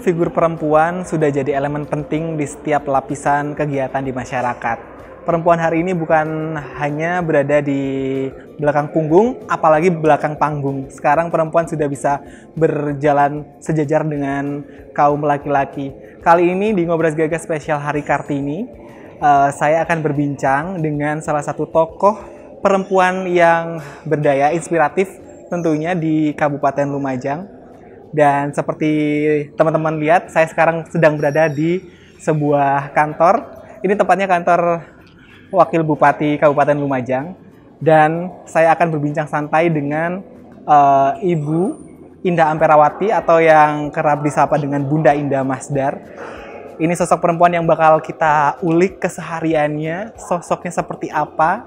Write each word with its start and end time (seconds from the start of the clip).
Figur 0.00 0.32
perempuan 0.32 1.04
sudah 1.04 1.28
jadi 1.28 1.60
elemen 1.60 1.84
penting 1.84 2.40
di 2.40 2.48
setiap 2.48 2.88
lapisan 2.88 3.52
kegiatan 3.52 4.00
di 4.00 4.08
masyarakat. 4.08 4.78
Perempuan 5.28 5.60
hari 5.60 5.84
ini 5.84 5.92
bukan 5.92 6.56
hanya 6.80 7.20
berada 7.20 7.60
di 7.60 8.24
belakang 8.56 8.88
punggung, 8.96 9.44
apalagi 9.44 9.92
belakang 9.92 10.40
panggung. 10.40 10.88
Sekarang 10.88 11.28
perempuan 11.28 11.68
sudah 11.68 11.84
bisa 11.84 12.24
berjalan 12.56 13.44
sejajar 13.60 14.00
dengan 14.08 14.64
kaum 14.96 15.20
laki-laki. 15.20 15.92
Kali 16.24 16.48
ini 16.48 16.72
di 16.72 16.88
Ngobras 16.88 17.12
Gagas 17.12 17.44
spesial 17.44 17.76
Hari 17.76 18.00
Kartini, 18.00 18.64
uh, 19.20 19.52
saya 19.52 19.84
akan 19.84 20.00
berbincang 20.00 20.80
dengan 20.80 21.20
salah 21.20 21.44
satu 21.44 21.68
tokoh 21.68 22.16
perempuan 22.64 23.28
yang 23.28 23.84
berdaya, 24.08 24.56
inspiratif 24.56 25.12
tentunya 25.52 25.92
di 25.92 26.32
Kabupaten 26.32 26.88
Lumajang 26.88 27.59
dan 28.10 28.50
seperti 28.50 28.92
teman-teman 29.54 29.94
lihat, 30.02 30.34
saya 30.34 30.50
sekarang 30.50 30.82
sedang 30.90 31.14
berada 31.14 31.46
di 31.46 31.78
sebuah 32.18 32.90
kantor. 32.90 33.62
Ini 33.86 33.94
tempatnya 33.94 34.26
kantor 34.26 34.82
Wakil 35.54 35.86
Bupati 35.86 36.36
Kabupaten 36.38 36.76
Lumajang. 36.78 37.38
Dan 37.80 38.28
saya 38.44 38.76
akan 38.76 38.92
berbincang 38.92 39.24
santai 39.24 39.72
dengan 39.72 40.20
uh, 40.68 41.16
Ibu 41.16 41.88
Indah 42.20 42.52
Amperawati 42.52 43.08
atau 43.08 43.40
yang 43.40 43.88
kerap 43.88 44.20
disapa 44.20 44.60
dengan 44.60 44.84
Bunda 44.84 45.16
Indah 45.16 45.40
Masdar. 45.40 45.96
Ini 46.76 46.92
sosok 46.92 47.24
perempuan 47.24 47.56
yang 47.56 47.64
bakal 47.64 48.04
kita 48.04 48.60
ulik 48.60 49.00
kesehariannya, 49.00 50.12
sosoknya 50.20 50.72
seperti 50.76 51.08
apa. 51.08 51.64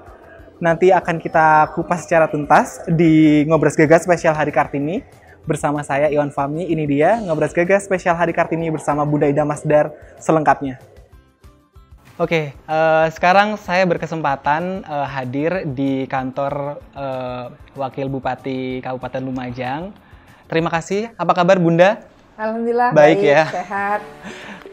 Nanti 0.62 0.94
akan 0.94 1.18
kita 1.18 1.74
kupas 1.74 2.06
secara 2.06 2.30
tuntas 2.30 2.78
di 2.86 3.42
Ngobras 3.50 3.74
Gagas 3.74 4.06
spesial 4.06 4.38
Hari 4.38 4.54
Kartini 4.54 5.02
bersama 5.44 5.84
saya 5.84 6.08
Iwan 6.08 6.32
Fami. 6.32 6.64
Ini 6.68 6.84
dia 6.88 7.20
Ngobras 7.20 7.52
Gagas 7.52 7.84
spesial 7.84 8.16
Hari 8.16 8.32
Kartini 8.32 8.72
bersama 8.72 9.04
Bunda 9.04 9.28
Ida 9.28 9.44
Masdar 9.44 9.92
selengkapnya. 10.20 10.80
Oke, 12.14 12.54
uh, 12.70 13.10
sekarang 13.10 13.58
saya 13.58 13.82
berkesempatan 13.90 14.86
uh, 14.86 15.02
hadir 15.02 15.66
di 15.66 16.06
kantor 16.06 16.78
uh, 16.94 17.50
Wakil 17.74 18.06
Bupati 18.06 18.78
Kabupaten 18.86 19.18
Lumajang. 19.18 19.90
Terima 20.46 20.70
kasih. 20.70 21.10
Apa 21.18 21.34
kabar 21.34 21.58
Bunda? 21.58 22.06
Alhamdulillah 22.38 22.94
baik, 22.94 23.18
baik 23.18 23.30
ya. 23.34 23.44
Sehat. 23.50 24.00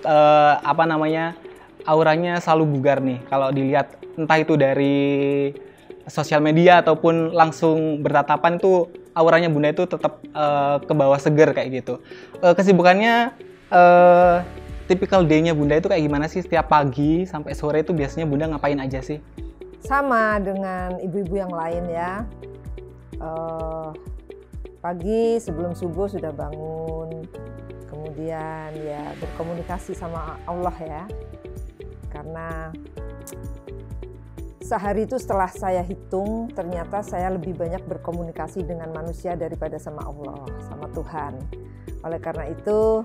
Uh, 0.06 0.54
apa 0.72 0.84
namanya? 0.86 1.34
Auranya 1.82 2.38
selalu 2.38 2.78
bugar 2.78 3.02
nih. 3.02 3.18
Kalau 3.26 3.50
dilihat 3.50 3.98
entah 4.14 4.38
itu 4.38 4.54
dari 4.54 5.50
sosial 6.06 6.46
media 6.46 6.86
ataupun 6.86 7.34
langsung 7.34 8.06
bertatapan 8.06 8.62
itu 8.62 8.86
auranya 9.12 9.52
Bunda 9.52 9.72
itu 9.72 9.84
tetap 9.88 10.24
uh, 10.32 10.80
ke 10.84 10.94
bawah 10.96 11.20
seger 11.20 11.52
kayak 11.52 11.84
gitu. 11.84 12.00
Uh, 12.40 12.56
kesibukannya 12.56 13.36
uh, 13.72 14.44
typical 14.88 15.24
day-nya 15.24 15.56
Bunda 15.56 15.80
itu 15.80 15.88
kayak 15.88 16.04
gimana 16.04 16.26
sih 16.28 16.44
setiap 16.44 16.68
pagi 16.72 17.24
sampai 17.24 17.56
sore 17.56 17.84
itu 17.84 17.96
biasanya 17.96 18.28
Bunda 18.28 18.52
ngapain 18.52 18.80
aja 18.80 19.00
sih? 19.00 19.20
Sama 19.82 20.40
dengan 20.40 21.00
ibu-ibu 21.00 21.40
yang 21.40 21.52
lain 21.52 21.84
ya. 21.90 22.28
Uh, 23.22 23.94
pagi 24.82 25.38
sebelum 25.38 25.78
subuh 25.78 26.10
sudah 26.10 26.34
bangun, 26.34 27.22
kemudian 27.86 28.74
ya 28.82 29.14
berkomunikasi 29.22 29.94
sama 29.94 30.42
Allah 30.50 30.76
ya. 30.82 31.04
Karena 32.12 32.74
sehari 34.72 35.04
itu 35.04 35.20
setelah 35.20 35.52
saya 35.52 35.84
hitung 35.84 36.48
ternyata 36.56 37.04
saya 37.04 37.28
lebih 37.36 37.60
banyak 37.60 37.84
berkomunikasi 37.92 38.64
dengan 38.64 38.96
manusia 38.96 39.36
daripada 39.36 39.76
sama 39.76 40.08
Allah, 40.08 40.48
sama 40.64 40.88
Tuhan. 40.96 41.44
Oleh 42.08 42.20
karena 42.24 42.48
itu 42.48 43.04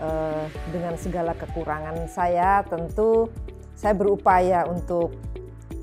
eh, 0.00 0.44
dengan 0.72 0.96
segala 0.96 1.36
kekurangan 1.36 2.08
saya 2.08 2.64
tentu 2.64 3.28
saya 3.76 3.92
berupaya 3.92 4.64
untuk 4.64 5.12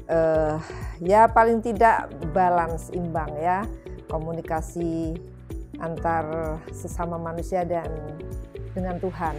eh, 0.09 0.57
ya 1.05 1.29
paling 1.29 1.61
tidak 1.61 2.09
balance 2.33 2.89
imbang 2.89 3.29
ya 3.37 3.61
komunikasi 4.09 5.21
antar 5.77 6.57
sesama 6.73 7.21
manusia 7.21 7.61
dan 7.61 7.93
dengan 8.73 8.97
Tuhan. 8.97 9.37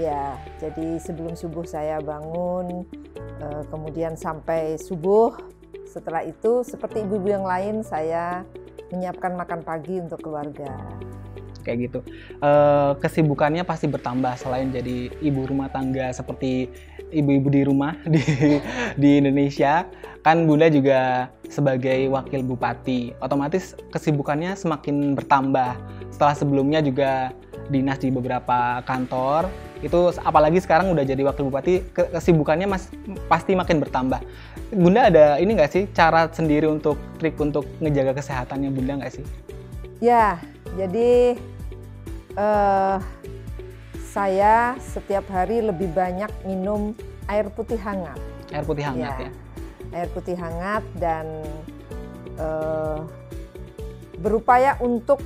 Ya, 0.00 0.40
jadi 0.56 0.96
sebelum 0.96 1.36
subuh 1.36 1.66
saya 1.68 2.00
bangun 2.00 2.88
kemudian 3.70 4.14
sampai 4.14 4.76
subuh. 4.76 5.36
Setelah 5.86 6.22
itu, 6.22 6.62
seperti 6.62 7.02
ibu-ibu 7.02 7.28
yang 7.34 7.46
lain, 7.46 7.82
saya 7.82 8.46
menyiapkan 8.90 9.34
makan 9.34 9.60
pagi 9.62 9.98
untuk 9.98 10.22
keluarga. 10.22 10.70
Kayak 11.62 11.78
gitu. 11.90 12.00
Uh, 12.40 12.96
kesibukannya 12.98 13.62
pasti 13.66 13.86
bertambah 13.90 14.32
selain 14.40 14.72
jadi 14.72 15.12
ibu 15.20 15.44
rumah 15.44 15.68
tangga 15.68 16.08
seperti 16.10 16.72
ibu-ibu 17.12 17.48
di 17.52 17.62
rumah 17.66 17.98
di 18.14 18.22
di 18.96 19.10
Indonesia. 19.20 19.84
Kan 20.20 20.44
Bunda 20.44 20.68
juga 20.68 21.32
sebagai 21.48 22.12
wakil 22.12 22.44
bupati, 22.44 23.16
otomatis 23.24 23.72
kesibukannya 23.92 24.52
semakin 24.52 25.16
bertambah. 25.16 25.80
Setelah 26.12 26.36
sebelumnya 26.36 26.80
juga 26.84 27.32
dinas 27.70 28.02
di 28.02 28.10
beberapa 28.10 28.82
kantor 28.82 29.46
itu 29.80 30.12
apalagi 30.20 30.60
sekarang 30.60 30.92
udah 30.92 31.06
jadi 31.06 31.22
wakil 31.24 31.48
bupati 31.48 31.80
kesibukannya 31.94 32.68
mas 32.68 32.92
pasti 33.30 33.56
makin 33.56 33.80
bertambah. 33.80 34.20
Bunda 34.74 35.08
ada 35.08 35.40
ini 35.40 35.56
nggak 35.56 35.70
sih 35.72 35.84
cara 35.94 36.28
sendiri 36.28 36.68
untuk 36.68 37.00
trik 37.16 37.40
untuk 37.40 37.64
ngejaga 37.80 38.20
kesehatannya 38.20 38.68
bunda 38.68 39.00
nggak 39.00 39.12
sih? 39.16 39.24
Ya 40.04 40.36
jadi 40.76 41.40
uh, 42.36 43.00
saya 44.10 44.76
setiap 44.82 45.24
hari 45.30 45.64
lebih 45.64 45.88
banyak 45.94 46.28
minum 46.44 46.92
air 47.30 47.48
putih 47.48 47.80
hangat. 47.80 48.18
Air 48.52 48.66
putih 48.66 48.84
hangat 48.84 49.14
ya, 49.16 49.30
ya. 49.30 49.30
air 49.96 50.08
putih 50.12 50.36
hangat 50.36 50.84
dan 50.98 51.24
uh, 52.36 53.06
berupaya 54.20 54.76
untuk 54.82 55.24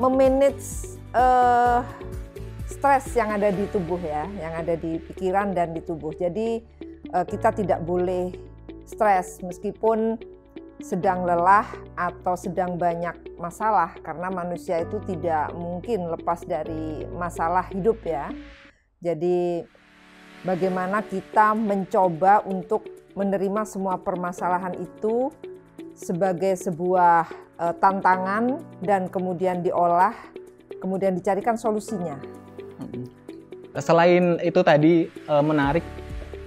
memanage 0.00 0.91
uh, 1.12 1.80
stres 2.66 3.12
yang 3.16 3.32
ada 3.36 3.52
di 3.52 3.64
tubuh 3.68 4.00
ya, 4.00 4.26
yang 4.40 4.52
ada 4.56 4.74
di 4.76 4.98
pikiran 4.98 5.52
dan 5.52 5.72
di 5.76 5.80
tubuh. 5.84 6.12
Jadi 6.16 6.60
uh, 7.12 7.24
kita 7.24 7.52
tidak 7.52 7.84
boleh 7.84 8.32
stres 8.88 9.40
meskipun 9.44 10.18
sedang 10.82 11.22
lelah 11.22 11.64
atau 11.94 12.34
sedang 12.34 12.74
banyak 12.74 13.38
masalah 13.38 13.94
karena 14.02 14.26
manusia 14.34 14.82
itu 14.82 14.98
tidak 15.06 15.54
mungkin 15.54 16.10
lepas 16.10 16.42
dari 16.42 17.06
masalah 17.14 17.70
hidup 17.70 18.02
ya. 18.02 18.34
Jadi 18.98 19.62
bagaimana 20.42 21.06
kita 21.06 21.54
mencoba 21.54 22.42
untuk 22.42 22.82
menerima 23.14 23.62
semua 23.62 23.94
permasalahan 24.00 24.74
itu 24.74 25.30
sebagai 25.94 26.58
sebuah 26.58 27.30
uh, 27.62 27.74
tantangan 27.78 28.58
dan 28.82 29.06
kemudian 29.06 29.62
diolah, 29.62 30.16
kemudian 30.82 31.14
dicarikan 31.14 31.54
solusinya. 31.54 32.18
Selain 33.78 34.42
itu 34.42 34.60
tadi 34.66 35.06
uh, 35.30 35.40
menarik 35.40 35.86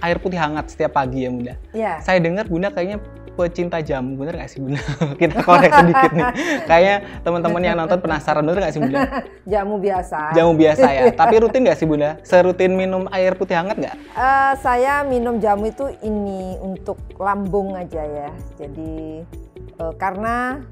air 0.04 0.20
putih 0.20 0.36
hangat 0.36 0.68
setiap 0.70 0.94
pagi 0.94 1.24
ya 1.24 1.30
Bunda. 1.32 1.54
Iya. 1.72 1.92
Saya 2.04 2.20
dengar 2.20 2.44
Bunda 2.46 2.68
kayaknya 2.68 3.00
pecinta 3.36 3.84
jamu, 3.84 4.16
bener 4.16 4.40
nggak 4.40 4.50
sih 4.50 4.60
Bunda? 4.64 4.80
Kita 5.20 5.44
korek 5.44 5.72
sedikit 5.72 6.10
nih. 6.16 6.26
Kayaknya 6.64 6.96
teman-teman 7.20 7.62
yang 7.62 7.76
nonton 7.76 7.98
penasaran, 8.00 8.42
bener 8.42 8.60
nggak 8.64 8.74
sih 8.74 8.80
Bunda? 8.80 9.00
Jamu 9.52 9.76
biasa. 9.76 10.20
Jamu 10.32 10.52
biasa 10.56 10.86
ya. 10.88 11.02
Tapi 11.12 11.34
rutin 11.44 11.60
nggak 11.68 11.78
sih 11.78 11.86
Bunda? 11.86 12.16
Serutin 12.24 12.72
minum 12.74 13.04
air 13.12 13.36
putih 13.36 13.60
hangat 13.60 13.76
nggak? 13.76 13.96
Uh, 14.16 14.52
saya 14.64 15.04
minum 15.04 15.36
jamu 15.36 15.68
itu 15.68 15.84
ini 16.00 16.56
untuk 16.64 16.96
lambung 17.20 17.76
aja 17.76 18.00
ya. 18.00 18.30
Jadi 18.56 19.20
uh, 19.84 19.92
karena 20.00 20.64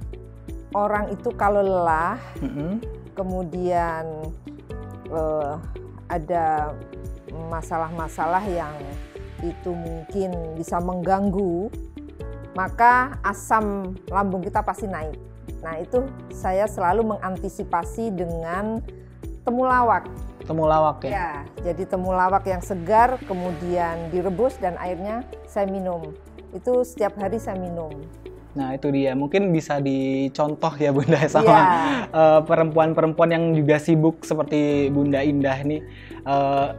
orang 0.73 1.13
itu 1.13 1.31
kalau 1.37 1.63
lelah, 1.63 2.19
mm 2.41 2.51
-hmm. 2.51 2.73
Kemudian 3.15 4.29
uh, 5.09 5.57
ada 6.11 6.75
masalah-masalah 7.49 8.43
yang 8.47 8.75
itu 9.43 9.71
mungkin 9.75 10.55
bisa 10.57 10.79
mengganggu, 10.81 11.69
maka 12.57 13.19
asam 13.27 13.97
lambung 14.09 14.41
kita 14.41 14.63
pasti 14.63 14.87
naik. 14.89 15.19
Nah, 15.61 15.81
itu 15.81 16.05
saya 16.33 16.69
selalu 16.69 17.17
mengantisipasi 17.17 18.13
dengan 18.13 18.81
temulawak. 19.45 20.09
Temulawak 20.45 21.05
ya? 21.05 21.11
Ya, 21.13 21.31
jadi 21.73 21.89
temulawak 21.89 22.45
yang 22.45 22.61
segar 22.61 23.17
kemudian 23.25 24.13
direbus 24.13 24.61
dan 24.61 24.77
airnya 24.77 25.25
saya 25.49 25.69
minum. 25.69 26.13
Itu 26.53 26.85
setiap 26.85 27.17
hari 27.17 27.41
saya 27.41 27.57
minum. 27.57 28.05
Nah 28.55 28.75
itu 28.75 28.87
dia, 28.95 29.13
mungkin 29.19 29.51
bisa 29.51 29.83
dicontoh 29.83 30.71
ya 30.79 30.95
Bunda 30.95 31.27
sama 31.35 31.47
yeah. 31.47 31.63
Iya. 31.63 31.79
uh, 32.15 32.41
perempuan-perempuan 32.47 33.31
yang 33.35 33.45
juga 33.55 33.83
sibuk 33.83 34.23
seperti 34.23 34.91
Bunda 34.95 35.21
Indah 35.21 35.59
nih. 35.67 35.83
Uh, 36.23 36.75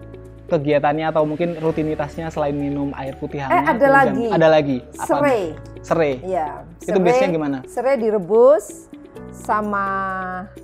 kegiatannya 0.45 1.09
atau 1.09 1.25
mungkin 1.25 1.57
rutinitasnya 1.57 2.29
selain 2.29 2.53
minum 2.53 2.93
air 2.93 3.17
putih 3.17 3.41
hangat? 3.41 3.65
Eh 3.65 3.65
ada 3.75 3.87
lagi. 3.89 4.25
Ada 4.29 4.47
lagi. 4.47 4.77
Apa 4.93 5.05
serai. 5.09 5.41
Serai. 5.81 6.13
Iya. 6.21 6.47
Itu 6.85 6.99
biasanya 7.01 7.31
gimana? 7.33 7.57
Serai 7.65 7.97
direbus, 7.97 8.89
sama 9.31 9.85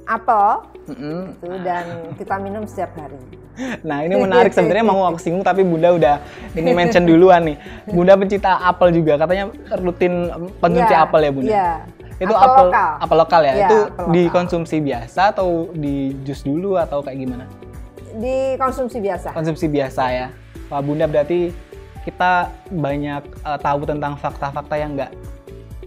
apel 0.03 0.47
Mm-mm. 0.89 1.35
itu 1.37 1.49
dan 1.61 1.85
kita 2.15 2.35
minum 2.37 2.63
setiap 2.65 2.95
hari. 2.97 3.19
Nah 3.83 4.01
ini 4.01 4.15
menarik 4.15 4.51
sebenarnya 4.57 4.85
mau 4.85 5.03
aku 5.05 5.19
singgung 5.19 5.43
tapi 5.43 5.61
Bunda 5.61 5.91
udah 5.93 6.15
ini 6.55 6.71
mention 6.71 7.03
duluan 7.03 7.43
nih. 7.45 7.57
Bunda 7.85 8.15
pencinta 8.15 8.57
apel 8.63 8.95
juga 8.95 9.19
katanya 9.19 9.51
rutin 9.77 10.31
konsumsi 10.57 10.93
Iya, 10.93 11.03
apel 11.03 11.19
ya 11.21 11.31
Bunda. 11.31 11.51
Iya. 11.51 11.69
Itu 12.21 12.33
Apel 12.33 12.45
apel 12.45 12.65
lokal. 12.69 12.91
apel 13.01 13.17
lokal 13.17 13.41
ya. 13.41 13.53
Iya, 13.53 13.57
itu 13.65 13.77
apel 13.77 13.89
lokal. 13.97 14.13
dikonsumsi 14.13 14.75
biasa 14.79 15.21
atau 15.33 15.47
di 15.73 15.95
jus 16.21 16.41
dulu 16.41 16.77
atau 16.77 17.01
kayak 17.01 17.17
gimana? 17.17 17.45
Dikonsumsi 18.17 18.97
biasa. 18.99 19.27
Konsumsi 19.33 19.65
biasa 19.67 20.03
ya. 20.09 20.27
Wah 20.69 20.79
Bunda 20.79 21.05
berarti 21.05 21.51
kita 22.01 22.49
banyak 22.71 23.21
eh, 23.25 23.59
tahu 23.61 23.85
tentang 23.85 24.17
fakta-fakta 24.17 24.75
yang 24.75 24.97
nggak 24.97 25.11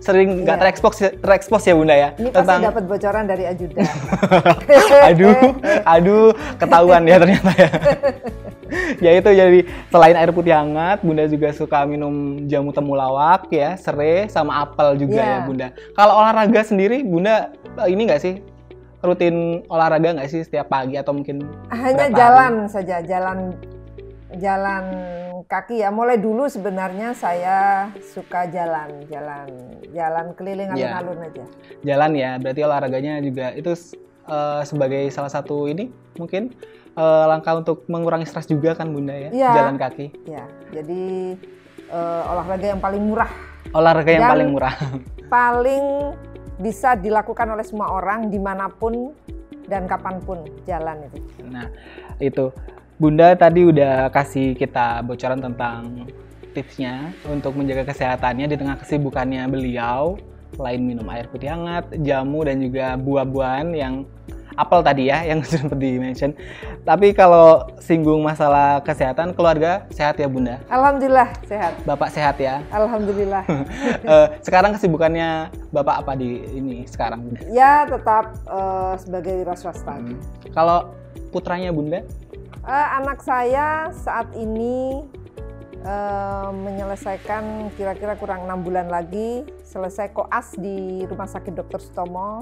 sering 0.04 0.44
nggak 0.44 0.52
Iya. 0.52 0.62
terekspos 0.68 0.94
terekspos 1.16 1.62
ya 1.64 1.72
Bunda 1.72 1.96
ya 1.96 2.08
Ini 2.14 2.28
pasti 2.28 2.60
dapat 2.60 2.84
bocoran 2.84 3.24
dari 3.24 3.44
ajudan. 3.48 3.80
aduh, 5.08 5.36
aduh, 5.82 6.26
ketahuan 6.60 7.08
ya 7.08 7.16
ternyata 7.16 7.50
ya. 7.56 7.70
ya 9.04 9.10
itu 9.16 9.30
jadi 9.30 9.60
selain 9.88 10.16
air 10.16 10.30
putih 10.30 10.52
hangat, 10.52 11.00
Bunda 11.00 11.24
juga 11.24 11.48
suka 11.50 11.88
minum 11.88 12.44
jamu 12.44 12.68
temulawak 12.68 13.48
ya, 13.48 13.80
serai 13.80 14.28
sama 14.28 14.60
apel 14.60 15.00
juga 15.00 15.18
Iya. 15.18 15.32
ya 15.32 15.38
Bunda. 15.42 15.66
Kalau 15.94 16.14
olahraga 16.14 16.60
sendiri, 16.60 17.00
Bunda 17.00 17.48
eh, 17.80 17.88
ini 17.88 18.04
nggak 18.04 18.20
sih 18.20 18.34
rutin 19.00 19.60
olahraga 19.68 20.16
nggak 20.16 20.28
sih 20.28 20.40
setiap 20.40 20.68
pagi 20.68 20.96
atau 20.96 21.12
mungkin 21.12 21.44
Hanya 21.68 22.08
jalan 22.10 22.52
saja, 22.66 23.00
jalan 23.00 23.52
jalan 24.32 24.85
kaki 25.44 25.81
ya. 25.81 25.88
Mulai 25.88 26.17
dulu 26.17 26.47
sebenarnya 26.47 27.12
saya 27.12 27.91
suka 28.00 28.49
jalan, 28.49 29.05
jalan, 29.06 29.49
jalan 29.91 30.26
keliling 30.35 30.73
Iya. 30.73 30.97
alun-alun 30.97 31.21
aja. 31.23 31.44
jalan 31.82 32.11
ya? 32.15 32.31
Berarti 32.38 32.61
olahraganya 32.61 33.21
juga 33.21 33.53
itu 33.53 33.71
eh, 34.25 34.62
sebagai 34.65 35.05
salah 35.11 35.29
satu 35.29 35.67
ini 35.67 35.88
mungkin 36.15 36.55
eh, 36.93 37.25
langkah 37.26 37.55
untuk 37.55 37.85
mengurangi 37.87 38.25
stres 38.25 38.47
juga 38.47 38.73
kan 38.73 38.88
Bunda 38.88 39.12
ya, 39.12 39.31
Iya. 39.31 39.50
jalan 39.55 39.76
kaki. 39.76 40.06
Ya, 40.25 40.44
jadi 40.73 41.37
eh, 41.85 42.23
olahraga 42.25 42.67
yang 42.67 42.81
paling 42.81 43.03
murah, 43.03 43.31
Olahraga 43.71 44.06
yang 44.09 44.25
Dan- 44.25 44.32
paling 44.32 44.49
murah. 44.50 44.75
paling 45.29 45.85
bisa 46.55 46.94
dilakukan 46.94 47.50
oleh 47.50 47.67
semua 47.67 47.91
orang 47.91 48.31
di 48.31 48.38
mana 48.38 48.71
pun 48.71 49.11
dan 49.67 49.85
kapan 49.85 50.23
pun 50.23 50.38
jalan 50.62 51.03
itu. 51.05 51.19
Nah, 51.43 51.67
itu 52.17 52.55
Bunda 53.04 53.36
tadi 53.36 53.68
udah 53.68 54.08
kasih 54.08 54.56
kita 54.56 55.04
bocoran 55.04 55.36
tentang 55.36 56.08
tipsnya 56.56 57.12
untuk 57.28 57.52
menjaga 57.52 57.92
kesehatannya 57.92 58.48
di 58.48 58.56
tengah 58.56 58.80
kesibukannya 58.80 59.44
beliau 59.44 60.16
selain 60.56 60.80
minum 60.80 61.04
air 61.12 61.28
putih 61.28 61.52
hangat, 61.52 61.84
jamu 62.00 62.48
dan 62.48 62.64
juga 62.64 62.96
buah-buahan 62.96 63.76
yang 63.76 64.08
apel 64.56 64.80
tadi 64.80 65.12
ya 65.12 65.20
yang 65.20 65.44
sempat 65.44 65.76
di 65.76 66.00
mention. 66.00 66.32
Tapi 66.80 67.12
kalau 67.12 67.68
singgung 67.76 68.24
masalah 68.24 68.80
kesehatan 68.80 69.36
keluarga 69.36 69.84
sehat 69.92 70.16
ya 70.16 70.24
Bunda. 70.24 70.56
Alhamdulillah 70.72 71.28
sehat. 71.44 71.76
Bapak 71.84 72.08
sehat 72.08 72.40
ya. 72.40 72.64
Alhamdulillah. 72.72 73.44
Eh, 74.04 74.28
sekarang 74.40 74.76
kesibukannya 74.80 75.52
Bapak 75.68 76.08
apa 76.08 76.16
di 76.16 76.40
ini 76.56 76.88
sekarang 76.88 77.20
Bunda? 77.20 77.40
ya 77.52 77.84
tetap 77.84 78.32
eh, 78.48 78.94
sebagai 78.96 79.44
wira 79.44 79.52
swasta. 79.60 80.00
Hmm. 80.00 80.16
Kalau 80.56 80.96
putranya 81.34 81.68
Bunda? 81.68 82.00
Eh, 82.64 82.88
anak 82.96 83.20
saya 83.20 83.93
saat 83.93 84.32
ini 84.32 85.05
eh, 85.84 86.49
menyelesaikan 86.49 87.69
kira-kira 87.76 88.16
kurang 88.16 88.49
enam 88.49 88.64
bulan 88.64 88.88
lagi 88.88 89.44
selesai 89.62 90.16
koas 90.16 90.56
di 90.56 91.05
Rumah 91.05 91.28
Sakit 91.28 91.52
Dr. 91.52 91.76
Sutomo 91.76 92.40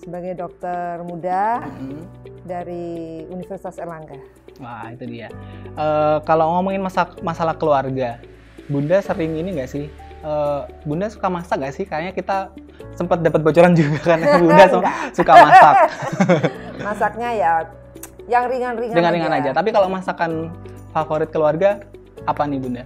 sebagai 0.00 0.32
dokter 0.34 1.04
muda 1.04 1.60
Hmm. 1.60 2.08
dari 2.44 3.24
Universitas 3.28 3.76
Erlangga. 3.76 4.16
Wah 4.60 4.88
itu 4.88 5.04
dia. 5.04 5.28
Eh, 5.76 6.18
kalau 6.24 6.48
ngomongin 6.56 6.80
masa 6.80 7.12
masalah 7.20 7.52
keluarga, 7.52 8.16
Bunda 8.64 8.96
sering 9.04 9.36
ini 9.36 9.60
nggak 9.60 9.68
sih? 9.68 9.92
Eh, 10.24 10.60
Bunda 10.88 11.12
suka 11.12 11.28
masak 11.28 11.60
nggak 11.60 11.74
sih? 11.76 11.84
Kayaknya 11.84 12.12
kita 12.16 12.36
sempat 12.96 13.20
dapat 13.20 13.44
bocoran 13.44 13.76
juga 13.76 14.00
karena 14.00 14.24
Bunda 14.40 14.64
suka 15.12 15.32
masak 15.36 15.74
Masaknya 16.88 17.30
ya 17.36 17.52
yang 18.24 18.44
ringan-ringan 18.48 18.96
dengan 18.96 19.12
ringan 19.12 19.32
aja. 19.32 19.50
Tapi 19.52 19.68
kalau 19.68 19.88
masakan 19.88 20.48
favorit 20.90 21.28
keluarga 21.28 21.84
apa 22.24 22.42
nih 22.44 22.58
Bunda? 22.58 22.84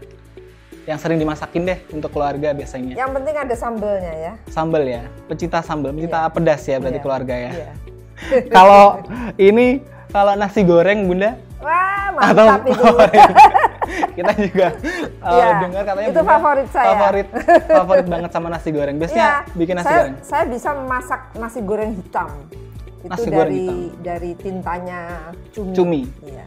Yang 0.89 0.99
sering 1.05 1.19
dimasakin 1.21 1.63
deh 1.69 1.79
untuk 1.93 2.11
keluarga 2.11 2.57
biasanya. 2.57 2.97
Yang 2.97 3.11
penting 3.21 3.35
ada 3.37 3.55
sambelnya 3.55 4.15
ya. 4.17 4.33
Sambal 4.49 4.83
ya, 4.83 5.03
pecinta 5.29 5.61
sambal, 5.61 5.93
pecinta 5.93 6.25
pedas 6.33 6.65
ya 6.65 6.81
berarti 6.81 6.97
Iya. 6.97 7.05
keluarga 7.05 7.35
ya. 7.37 7.51
Iya. 7.53 7.71
Kalau 8.57 8.85
ini 9.53 9.67
kalau 10.09 10.33
nasi 10.35 10.65
goreng 10.65 11.05
Bunda 11.05 11.37
Wah, 11.61 12.33
atau 12.33 12.47
mantap 12.49 12.65
itu. 12.65 12.81
favorit? 12.81 13.21
kita 14.17 14.33
juga 14.41 14.67
uh, 15.21 15.31
Iya, 15.31 15.47
dengar 15.61 15.83
katanya 15.85 16.07
itu 16.09 16.13
Bunda 16.15 16.25
favorit 16.25 16.69
saya. 16.73 16.89
favorit 16.97 17.29
favorit 17.69 18.07
banget 18.09 18.31
sama 18.33 18.49
nasi 18.49 18.69
goreng 18.73 18.97
biasanya 18.97 19.21
Iya, 19.21 19.35
bikin 19.55 19.75
nasi 19.77 19.87
saya, 19.87 19.99
goreng 20.01 20.15
Saya 20.25 20.45
bisa 20.49 20.69
memasak 20.73 21.21
nasi 21.37 21.59
goreng 21.61 21.93
hitam. 21.93 22.29
Itu 22.99 23.11
Nasi 23.15 23.29
goreng 23.31 23.39
dari 23.39 23.61
hitam. 23.63 24.03
dari 24.03 24.31
tintanya 24.35 25.01
cumi. 25.55 25.75
Cumi. 25.75 26.03
Iya. 26.27 26.47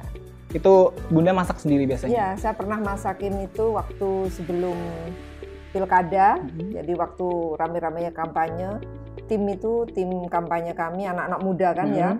itu 0.51 0.91
bunda 1.07 1.31
masak 1.31 1.63
sendiri 1.63 1.87
biasanya 1.87 2.11
Iya, 2.11 2.27
saya 2.35 2.51
pernah 2.51 2.75
masakin 2.75 3.47
itu 3.47 3.71
waktu 3.71 4.27
sebelum 4.35 4.75
pilkada. 5.71 6.43
Mhm. 6.43 6.75
Jadi 6.75 6.91
waktu 6.99 7.27
rame-ramenya 7.55 8.11
kampanye, 8.11 8.83
tim 9.31 9.47
itu 9.47 9.87
tim 9.95 10.11
kampanye 10.27 10.75
kami 10.75 11.07
anak-anak 11.07 11.39
muda 11.39 11.69
kan 11.71 11.87
ya. 11.95 12.09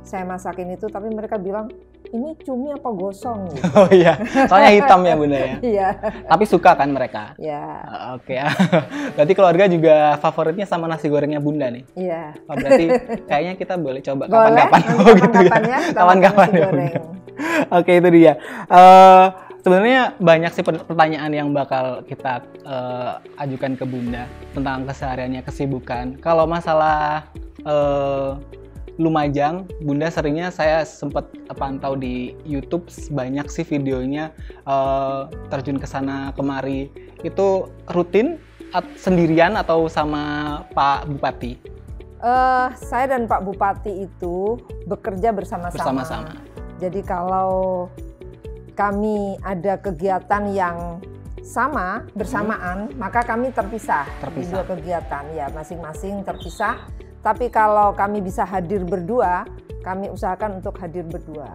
Saya 0.00 0.24
masakin 0.24 0.72
itu 0.72 0.88
tapi 0.88 1.12
mereka 1.12 1.36
bilang 1.36 1.68
ini 2.08 2.38
cumi 2.38 2.68
apa 2.70 2.88
gosong 2.88 3.50
gitu. 3.50 3.66
oh 3.78 3.88
iya 3.88 4.14
soalnya 4.44 4.70
hitam 4.72 5.00
ya 5.00 5.14
bunda 5.14 5.38
ya 5.38 5.54
Iya. 5.58 5.88
tapi 6.24 6.44
suka 6.44 6.72
kan 6.72 6.88
mereka 6.88 7.34
Ya, 7.36 7.62
Uh, 7.82 8.16
oke 8.16 8.34
berarti 9.14 9.32
keluarga 9.32 9.64
juga 9.66 9.96
favoritnya 10.16 10.64
sama 10.64 10.86
nasi 10.86 11.06
gorengnya 11.06 11.38
bunda 11.38 11.66
nih 11.68 11.82
iya. 11.94 12.34
Oh, 12.44 12.54
berarti 12.54 12.84
kayaknya 13.24 13.54
kita 13.54 13.74
boleh 13.76 14.00
coba 14.00 14.26
kapan-kapan 14.26 14.80
oh 14.98 15.12
gitu 15.12 15.36
ya 15.38 15.50
kapan-kapan 15.50 15.62
ya, 15.64 15.78
kapan-kapan 15.92 16.48
ya 16.50 16.66
Bunda. 16.66 17.00
Oke 17.70 17.92
itu 17.94 18.08
dia. 18.10 18.32
Eh 18.66 19.24
sebenarnya 19.60 20.16
banyak 20.16 20.52
sih 20.52 20.62
per- 20.62 20.80
pertanyaan 20.80 21.28
yang 21.28 21.48
bakal 21.50 22.00
kita 22.02 22.40
eh, 22.64 23.12
ajukan 23.36 23.76
ke 23.76 23.84
Bunda 23.84 24.24
tentang 24.50 24.88
kesehariannya, 24.88 25.42
kesibukan. 25.42 26.16
Kalau 26.18 26.48
masalah 26.48 27.28
eh, 27.60 28.30
Lumajang, 28.96 29.68
Bunda 29.80 30.08
seringnya 30.08 30.48
saya 30.48 30.80
sempat 30.82 31.28
pantau 31.52 31.92
di 31.94 32.32
YouTube 32.42 32.88
banyak 33.12 33.44
sih 33.46 33.62
videonya 33.62 34.32
eh, 34.64 35.20
terjun 35.48 35.76
ke 35.76 35.84
sana 35.84 36.32
kemari. 36.32 36.88
Itu 37.20 37.68
rutin 37.92 38.40
at- 38.72 38.96
sendirian 38.96 39.54
atau 39.54 39.86
sama 39.86 40.24
Pak 40.72 41.06
Bupati 41.08 41.76
Eh, 42.16 42.68
saya 42.74 43.12
dan 43.12 43.28
Pak 43.28 43.44
Bupati 43.44 44.08
itu 44.08 44.56
bekerja 44.88 45.36
bersama-sama. 45.36 45.76
bersama-sama? 46.00 46.32
Jadi 46.80 47.04
kalau 47.04 47.86
kami 48.72 49.36
ada 49.40 49.76
kegiatan 49.76 50.48
yang 50.48 51.00
sama 51.40 52.02
bersamaan, 52.12 52.90
maka 52.96 53.20
kami 53.22 53.52
terpisah, 53.52 54.02
di 54.02 54.10
Hmm. 54.10 54.22
Terpisah. 54.24 54.50
dua 54.50 54.64
kegiatan 54.66 55.24
ya 55.30 55.46
masing-masing 55.52 56.24
terpisah. 56.24 56.88
Tapi 57.26 57.50
kalau 57.50 57.90
kami 57.90 58.22
bisa 58.22 58.46
hadir 58.46 58.86
berdua, 58.86 59.42
kami 59.82 60.06
usahakan 60.14 60.62
untuk 60.62 60.78
hadir 60.78 61.02
berdua 61.02 61.50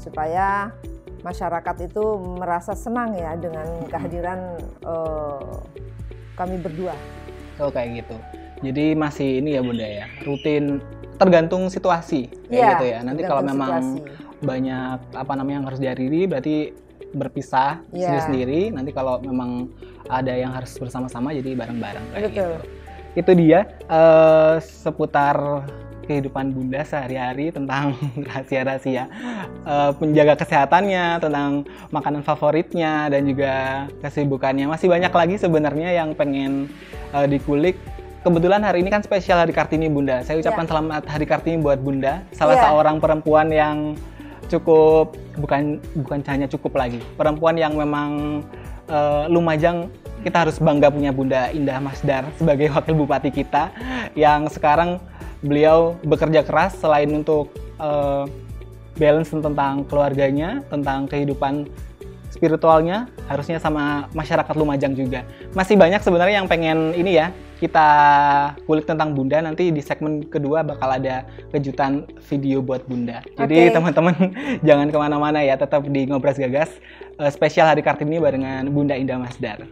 supaya 0.00 0.72
masyarakat 1.20 1.92
itu 1.92 2.16
merasa 2.40 2.72
senang 2.72 3.12
ya 3.12 3.36
dengan 3.36 3.84
kehadiran 3.92 4.56
eh, 4.80 5.56
kami 6.32 6.56
berdua. 6.64 6.96
Oh 7.60 7.68
kayak 7.68 8.00
gitu. 8.00 8.16
Jadi 8.64 8.96
masih 8.96 9.44
ini 9.44 9.52
ya 9.52 9.60
bunda 9.60 9.84
ya, 9.84 10.08
rutin 10.24 10.80
tergantung 11.20 11.68
situasi 11.68 12.32
kayak 12.48 12.56
Iya, 12.56 12.68
gitu 12.72 12.84
ya. 12.88 12.98
Nanti 13.04 13.22
kalau 13.28 13.42
memang 13.44 14.00
situasi. 14.00 14.40
banyak 14.40 14.98
apa 15.12 15.32
namanya 15.36 15.56
yang 15.60 15.66
harus 15.68 15.80
dihadiri, 15.82 16.24
berarti 16.24 16.72
berpisah 17.12 17.84
Iya. 17.92 18.16
sendiri-sendiri. 18.16 18.60
Nanti 18.72 18.90
kalau 18.96 19.20
memang 19.20 19.68
ada 20.08 20.32
yang 20.32 20.56
harus 20.56 20.72
bersama-sama, 20.80 21.36
jadi 21.36 21.52
bareng-bareng 21.52 22.06
kayak 22.16 22.22
Betul. 22.32 22.32
gitu. 22.32 22.81
Itu 23.12 23.36
dia 23.36 23.68
eh, 23.88 24.56
seputar 24.60 25.68
kehidupan 26.02 26.50
bunda 26.50 26.82
sehari-hari 26.82 27.54
tentang 27.54 27.94
rahasia-rahasia 28.28 29.04
eh, 29.64 29.90
menjaga 30.00 30.34
kesehatannya, 30.40 31.20
tentang 31.22 31.68
makanan 31.94 32.22
favoritnya 32.24 33.12
dan 33.12 33.22
juga 33.28 33.86
kesibukannya. 34.00 34.66
Masih 34.66 34.88
banyak 34.90 35.12
lagi 35.12 35.36
sebenarnya 35.38 35.92
yang 35.92 36.16
pengen 36.16 36.72
eh, 37.14 37.26
dikulik. 37.28 37.76
Kebetulan 38.22 38.62
hari 38.62 38.86
ini 38.86 38.90
kan 38.94 39.02
spesial 39.02 39.42
Hari 39.42 39.50
Kartini 39.50 39.90
Bunda. 39.90 40.22
Saya 40.22 40.38
ucapkan 40.38 40.62
Ya. 40.62 40.70
selamat 40.70 41.02
Hari 41.10 41.26
Kartini 41.26 41.58
buat 41.58 41.82
Bunda. 41.82 42.22
Salah 42.30 42.54
Ya. 42.54 42.70
seorang 42.70 43.02
perempuan 43.02 43.50
yang 43.50 43.98
cukup 44.46 45.18
bukan 45.42 45.82
bukan 46.06 46.22
hanya 46.30 46.46
cukup 46.46 46.78
lagi. 46.78 47.02
Perempuan 47.18 47.58
yang 47.58 47.74
memang 47.74 48.42
eh, 48.88 49.24
Lumajang 49.30 49.90
kita 50.22 50.46
harus 50.46 50.56
bangga 50.62 50.88
punya 50.88 51.10
Bunda 51.10 51.50
Indah 51.50 51.82
Masdar 51.82 52.30
sebagai 52.38 52.70
wakil 52.70 52.94
bupati 52.94 53.34
kita 53.34 53.74
yang 54.14 54.46
sekarang 54.46 55.02
beliau 55.42 55.98
bekerja 56.06 56.46
keras 56.46 56.78
selain 56.78 57.10
untuk 57.10 57.50
uh, 57.82 58.24
balance 58.94 59.34
tentang 59.34 59.82
keluarganya, 59.90 60.62
tentang 60.70 61.10
kehidupan 61.10 61.66
spiritualnya 62.30 63.10
harusnya 63.26 63.58
sama 63.58 64.06
masyarakat 64.14 64.54
Lumajang 64.54 64.94
juga. 64.94 65.26
Masih 65.52 65.74
banyak 65.74 66.00
sebenarnya 66.00 66.40
yang 66.40 66.48
pengen 66.48 66.94
ini 66.94 67.18
ya 67.18 67.34
kita 67.62 67.88
kulik 68.66 68.90
tentang 68.90 69.14
Bunda 69.14 69.38
nanti 69.38 69.70
di 69.70 69.78
segmen 69.78 70.26
kedua 70.26 70.66
bakal 70.66 70.98
ada 70.98 71.22
kejutan 71.54 72.10
video 72.26 72.58
buat 72.58 72.82
Bunda. 72.90 73.22
Jadi 73.38 73.70
okay. 73.70 73.74
teman-teman 73.74 74.14
jangan 74.66 74.90
ke 74.90 74.98
mana-mana 74.98 75.38
ya, 75.46 75.54
tetap 75.54 75.86
di 75.86 76.10
Ngobras 76.10 76.38
Gagas 76.38 76.74
uh, 77.22 77.30
spesial 77.30 77.70
Hari 77.70 77.86
Kartini 77.86 78.18
barengan 78.18 78.66
Bunda 78.74 78.98
Indah 78.98 79.22
Masdar. 79.22 79.62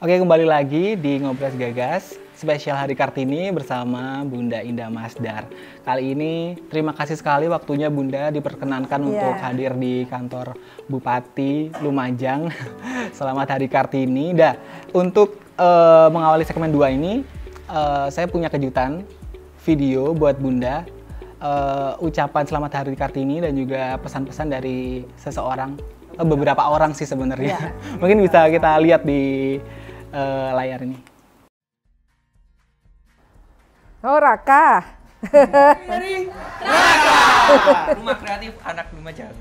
Oke 0.00 0.16
kembali 0.16 0.48
lagi 0.48 0.96
di 0.96 1.20
Ngobras 1.20 1.52
Gagas 1.60 2.16
spesial 2.32 2.72
Hari 2.72 2.96
Kartini 2.96 3.52
bersama 3.52 4.24
Bunda 4.24 4.64
Indah 4.64 4.88
Masdar. 4.88 5.44
Kali 5.84 6.16
ini 6.16 6.56
terima 6.72 6.96
kasih 6.96 7.20
sekali 7.20 7.44
waktunya 7.52 7.92
Bunda 7.92 8.32
diperkenankan 8.32 8.96
yeah. 9.04 9.08
untuk 9.12 9.34
hadir 9.44 9.72
di 9.76 10.08
kantor 10.08 10.56
Bupati 10.88 11.68
Lumajang. 11.84 12.48
Selamat 13.18 13.52
Hari 13.52 13.68
Kartini. 13.68 14.32
Dah, 14.32 14.56
untuk 14.96 15.36
uh, 15.60 16.08
mengawali 16.08 16.48
segmen 16.48 16.72
2 16.72 16.96
ini 16.96 17.12
uh, 17.68 18.08
saya 18.08 18.24
punya 18.24 18.48
kejutan 18.48 19.04
video 19.60 20.16
buat 20.16 20.40
Bunda 20.40 20.88
uh, 21.40 21.96
ucapan 22.00 22.44
selamat 22.48 22.84
Hari 22.84 22.96
Kartini 22.96 23.44
dan 23.44 23.52
juga 23.56 23.96
pesan-pesan 24.00 24.48
dari 24.48 25.04
seseorang 25.20 25.76
beberapa 26.20 26.68
orang 26.68 26.92
sih 26.96 27.08
sebenarnya. 27.08 27.56
Yeah. 27.56 27.98
Mungkin 28.00 28.24
bisa 28.24 28.48
kita 28.48 28.80
lihat 28.80 29.04
di 29.04 29.56
uh, 30.12 30.50
layar 30.56 30.80
ini. 30.84 30.96
Oh 34.00 34.16
Raka. 34.16 34.96
Raka. 35.28 37.16
Rumah 38.00 38.16
kreatif 38.16 38.56
anak 38.64 38.88
Lumajang. 38.96 39.36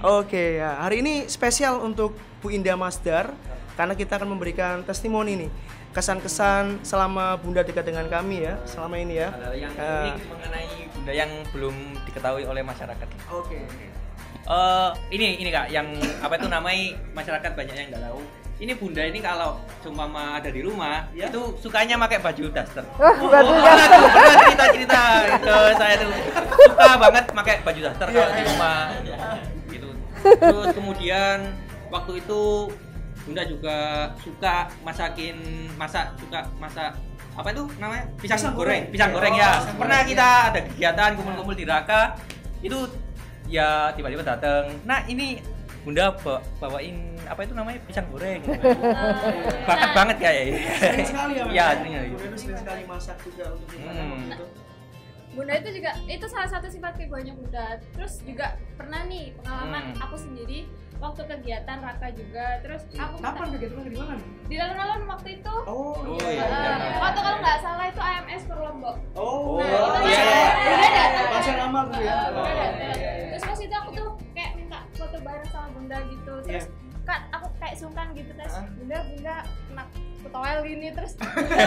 Oke 0.00 0.58
ya, 0.58 0.80
hari 0.80 1.04
ini 1.04 1.28
spesial 1.28 1.78
untuk 1.84 2.16
Bu 2.40 2.50
Indah 2.50 2.74
Masdar 2.74 3.30
karena 3.76 3.94
kita 3.94 4.18
akan 4.18 4.34
memberikan 4.34 4.82
testimoni 4.82 5.46
nih 5.46 5.50
kesan-kesan 5.90 6.86
selama 6.86 7.34
Bunda 7.40 7.66
dekat 7.66 7.82
dengan 7.82 8.06
kami 8.06 8.46
ya 8.46 8.54
selama 8.62 8.94
ini 8.94 9.18
ya. 9.18 9.34
yang 9.54 9.74
uh, 9.74 10.14
mengenai 10.14 10.86
Bunda 10.94 11.12
yang 11.12 11.30
belum 11.50 11.74
diketahui 12.06 12.44
oleh 12.46 12.62
masyarakat. 12.62 13.08
Oke. 13.34 13.58
Okay. 13.58 13.62
Uh, 14.50 14.90
eh, 15.10 15.14
ini 15.14 15.26
ini 15.42 15.50
kak, 15.54 15.70
yang 15.70 15.86
apa 16.22 16.34
itu 16.38 16.48
namanya 16.50 16.98
masyarakat 17.14 17.50
banyak 17.54 17.74
yang 17.76 17.88
nggak 17.94 18.02
tahu 18.02 18.22
ini 18.60 18.76
bunda 18.76 19.00
ini 19.00 19.24
kalau 19.24 19.56
cuma 19.80 20.04
ada 20.36 20.52
di 20.52 20.60
rumah 20.60 21.08
ya? 21.16 21.32
itu 21.32 21.56
sukanya 21.56 21.96
pakai 21.96 22.20
baju 22.20 22.44
daster. 22.52 22.84
Oh, 23.00 23.16
baju 23.24 23.52
oh, 23.56 23.64
daster. 23.64 24.00
Pernah 24.04 24.34
cerita 24.44 24.64
cerita 24.68 25.02
itu 25.32 25.56
saya 25.80 25.94
tuh 25.96 26.10
suka 26.68 26.90
banget 27.00 27.24
pakai 27.32 27.54
baju 27.64 27.80
daster 27.88 28.06
kalau 28.12 28.30
di 28.36 28.36
iya. 28.36 28.48
rumah. 28.52 28.80
Gitu. 29.72 29.88
Terus 30.44 30.68
kemudian 30.76 31.36
waktu 31.88 32.12
itu 32.20 32.42
bunda 33.30 33.46
juga 33.46 34.10
suka 34.18 34.66
masakin 34.82 35.38
masak 35.78 36.10
suka 36.18 36.50
masak 36.58 36.98
apa 37.38 37.54
itu 37.54 37.62
namanya? 37.78 38.04
Pisang, 38.18 38.38
pisang 38.42 38.54
goreng. 38.58 38.82
pisang 38.90 39.10
goreng 39.14 39.34
ya. 39.38 39.62
oh, 39.62 39.78
pernah 39.78 40.02
kita 40.02 40.28
ada 40.50 40.60
kegiatan 40.66 41.10
kumpul-kumpul 41.14 41.54
di 41.54 41.62
Raka. 41.62 42.18
Itu 42.58 42.90
ya 43.46 43.94
tiba-tiba 43.94 44.26
datang 44.26 44.78
nah 44.82 45.02
ini 45.06 45.38
bunda 45.86 46.10
bawain 46.58 47.14
apa 47.30 47.46
itu 47.46 47.54
namanya? 47.54 47.78
Pisang 47.86 48.10
goreng. 48.10 48.42
Bakat 49.70 49.90
banget 49.94 50.16
kayak 50.18 50.42
sering 50.82 51.06
sekali 51.06 51.32
ya 51.38 51.44
ya 51.54 51.66
sering 51.78 51.94
sekali. 51.94 52.34
Sering 52.34 52.58
sekali 52.58 52.82
masak 52.90 53.16
juga 53.22 53.54
untuk 53.54 53.78
hmm. 53.78 54.34
itu 54.34 54.46
Bunda 55.30 55.54
itu 55.54 55.70
juga 55.78 55.94
itu 56.10 56.26
salah 56.26 56.50
satu 56.50 56.66
sifat 56.66 56.98
keguanya 56.98 57.38
Bunda. 57.38 57.78
Terus 57.94 58.18
juga 58.26 58.58
pernah 58.74 59.06
nih 59.06 59.30
pengalaman 59.38 59.94
hmm. 59.94 60.02
aku 60.02 60.18
sendiri 60.18 60.66
waktu 61.00 61.22
kegiatan 61.24 61.78
Raka 61.80 62.08
juga. 62.12 62.46
Terus 62.60 62.82
aku 62.94 63.16
kapan 63.18 63.46
kegiatan 63.56 63.82
di 63.88 63.96
mana? 63.96 64.16
Di 64.46 64.56
alun-alun 64.60 65.02
waktu 65.08 65.28
itu. 65.40 65.54
Oh, 65.64 65.96
oh 65.96 66.16
iya. 66.20 66.44
Uh, 66.44 67.00
waktu 67.00 67.20
kalau 67.24 67.38
nggak 67.40 67.58
salah 67.64 67.86
itu 67.88 68.00
AMS 68.00 68.42
per 68.44 68.58
Lombok. 68.60 68.96
Oh, 69.16 69.58
nah, 69.58 70.04
itu 70.04 70.12
iya. 70.12 70.24
Bunda 70.60 70.88
datang. 70.92 71.26
Pasar 71.32 71.56
amal 71.64 71.84
tuh 71.88 72.00
ya. 72.04 72.16
Bunda 72.30 72.52
datang. 72.52 72.92
Terus 73.32 73.42
pas 73.48 73.58
itu 73.58 73.74
aku 73.74 73.90
tuh 73.96 74.08
kayak 74.36 74.52
minta 74.60 74.78
foto 74.94 75.16
bareng 75.24 75.48
sama 75.48 75.68
Bunda 75.72 75.98
gitu. 76.06 76.34
Terus 76.44 76.68
yeah 76.68 76.88
kan 77.10 77.26
aku 77.34 77.46
kayak 77.58 77.74
sungkan 77.74 78.06
gitu 78.14 78.30
terus 78.38 78.54
bunda 78.78 78.98
bunda 79.02 79.36
kena 79.66 79.84
ketowel 80.22 80.58
gini 80.62 80.88
terus 80.94 81.12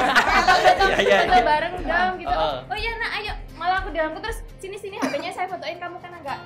foto 0.72 1.40
bareng 1.44 1.74
dong 1.84 2.13
gitu 2.22 2.38
oh 2.70 2.78
iya 2.80 2.92
nak 2.96 3.12
ayo 3.20 3.34
malah 3.60 3.84
aku 3.84 3.90
dilangku 3.92 4.24
terus 4.24 4.40
sini 4.63 4.80
sini 4.80 4.96
hpnya 5.04 5.36
saya 5.36 5.52
fotoin 5.52 5.75
kamu 5.82 5.98
kan 6.00 6.12
agak 6.16 6.40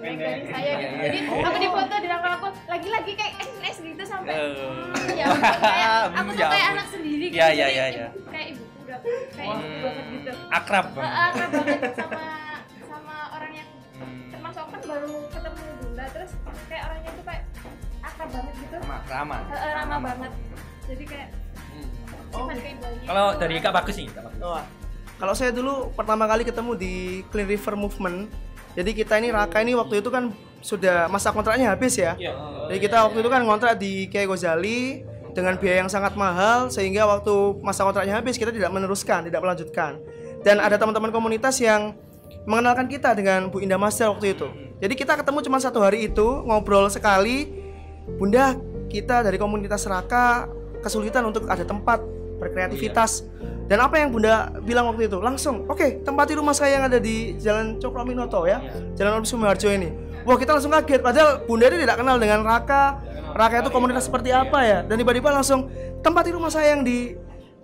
dari 0.00 0.42
saya 0.46 0.72
gitu. 0.78 0.94
Jadi 1.02 1.18
aku 1.42 1.56
difoto 1.58 1.94
di 1.98 2.08
aku 2.08 2.26
aku 2.28 2.48
lagi-lagi 2.70 3.12
kayak 3.14 3.34
es 3.64 3.78
gitu 3.82 4.02
sampai 4.06 4.34
hmm, 4.38 5.18
ya 5.20 5.26
kayak 5.34 5.90
aku 6.14 6.30
tuh 6.34 6.48
kayak 6.48 6.68
anak 6.76 6.86
sendiri 6.88 7.24
gitu. 7.30 7.38
Ya, 7.38 7.48
ya, 7.52 7.66
ya, 7.68 7.86
ya. 7.90 8.08
kayak 8.30 8.46
ibu 8.54 8.62
udah 8.84 8.98
kayak 9.34 9.48
ibu 9.52 9.76
banget 9.84 10.04
gitu. 10.12 10.30
Akrab 10.48 10.86
banget. 10.94 11.12
akrab 11.12 11.50
banget 11.52 11.80
sama 11.96 12.24
sama 12.90 13.16
orang 13.36 13.52
yang 13.52 13.68
termasuk 14.32 14.64
kan 14.70 14.80
baru 14.86 15.14
ketemu 15.28 15.62
bunda 15.82 16.04
terus 16.14 16.30
kayak 16.70 16.82
orangnya 16.88 17.10
tuh 17.12 17.24
kayak 17.26 17.42
akrab 18.02 18.28
banget 18.32 18.54
gitu. 18.56 18.76
Ramah 18.78 19.00
ramah 19.10 19.40
ramah 19.52 19.98
banget. 20.00 20.32
Jadi 20.88 21.04
kayak 21.04 21.28
hmm. 21.76 21.88
oh. 22.32 22.46
kalau 23.04 23.26
dari 23.36 23.54
kak 23.60 23.74
bagus 23.76 23.94
nih 24.00 24.08
kak 24.08 24.24
bagus. 24.24 24.40
Oh, 24.40 24.64
kalau 25.18 25.34
saya 25.34 25.50
dulu 25.50 25.90
pertama 25.98 26.30
kali 26.30 26.46
ketemu 26.46 26.72
di 26.78 26.94
Clean 27.34 27.48
River 27.50 27.74
Movement 27.74 28.47
jadi 28.78 28.90
kita 28.94 29.18
ini 29.18 29.34
Raka 29.34 29.58
ini 29.58 29.74
waktu 29.74 29.98
itu 29.98 30.06
kan 30.06 30.30
sudah 30.62 31.10
masa 31.10 31.34
kontraknya 31.34 31.74
habis 31.74 31.98
ya. 31.98 32.14
Yeah. 32.14 32.38
Jadi 32.70 32.78
kita 32.86 33.10
waktu 33.10 33.26
itu 33.26 33.30
kan 33.30 33.42
ngontrak 33.42 33.74
di 33.74 34.06
Kiai 34.06 34.22
Gozali 34.30 35.02
dengan 35.34 35.58
biaya 35.58 35.82
yang 35.82 35.90
sangat 35.90 36.14
mahal 36.14 36.70
sehingga 36.70 37.02
waktu 37.10 37.58
masa 37.58 37.82
kontraknya 37.82 38.14
habis 38.14 38.38
kita 38.38 38.54
tidak 38.54 38.70
meneruskan, 38.70 39.26
tidak 39.26 39.42
melanjutkan. 39.42 39.98
Dan 40.46 40.62
ada 40.62 40.78
teman-teman 40.78 41.10
komunitas 41.10 41.58
yang 41.58 41.98
mengenalkan 42.46 42.86
kita 42.86 43.18
dengan 43.18 43.50
Bu 43.50 43.58
Indah 43.58 43.82
Master 43.82 44.14
waktu 44.14 44.38
itu. 44.38 44.46
Jadi 44.78 44.94
kita 44.94 45.18
ketemu 45.18 45.42
cuma 45.42 45.58
satu 45.58 45.82
hari 45.82 46.06
itu, 46.06 46.46
ngobrol 46.46 46.86
sekali, 46.86 47.50
Bunda, 48.14 48.54
kita 48.86 49.26
dari 49.26 49.42
komunitas 49.42 49.90
Raka 49.90 50.46
kesulitan 50.86 51.26
untuk 51.26 51.50
ada 51.50 51.66
tempat 51.66 51.98
berkreativitas. 52.38 53.26
Iya. 53.26 53.57
Dan 53.68 53.84
apa 53.84 54.00
yang 54.00 54.08
Bunda 54.08 54.48
bilang 54.64 54.88
waktu 54.88 55.12
itu? 55.12 55.20
Langsung, 55.20 55.68
oke, 55.68 55.76
okay, 55.76 55.90
tempati 56.00 56.32
rumah 56.32 56.56
saya 56.56 56.80
yang 56.80 56.88
ada 56.88 56.96
di 56.96 57.36
Jalan 57.36 57.76
Cokro 57.76 58.00
ya, 58.48 58.48
iya. 58.48 58.58
Jalan 58.96 59.20
Om 59.20 59.24
Sumarjo 59.28 59.68
ini. 59.68 59.92
Wah, 60.24 60.40
kita 60.40 60.56
langsung 60.56 60.72
kaget. 60.72 61.04
Padahal 61.04 61.44
Bunda 61.44 61.68
ini 61.68 61.84
tidak 61.84 62.00
kenal 62.00 62.16
dengan 62.16 62.40
Raka. 62.48 62.96
Raka 63.36 63.60
itu 63.60 63.68
komunitas 63.68 64.08
seperti 64.08 64.32
apa 64.32 64.64
ya? 64.64 64.78
Dan 64.88 64.96
tiba-tiba 64.96 65.28
langsung 65.28 65.68
tempati 66.00 66.32
rumah 66.32 66.48
saya 66.48 66.72
yang 66.72 66.80
di 66.80 67.12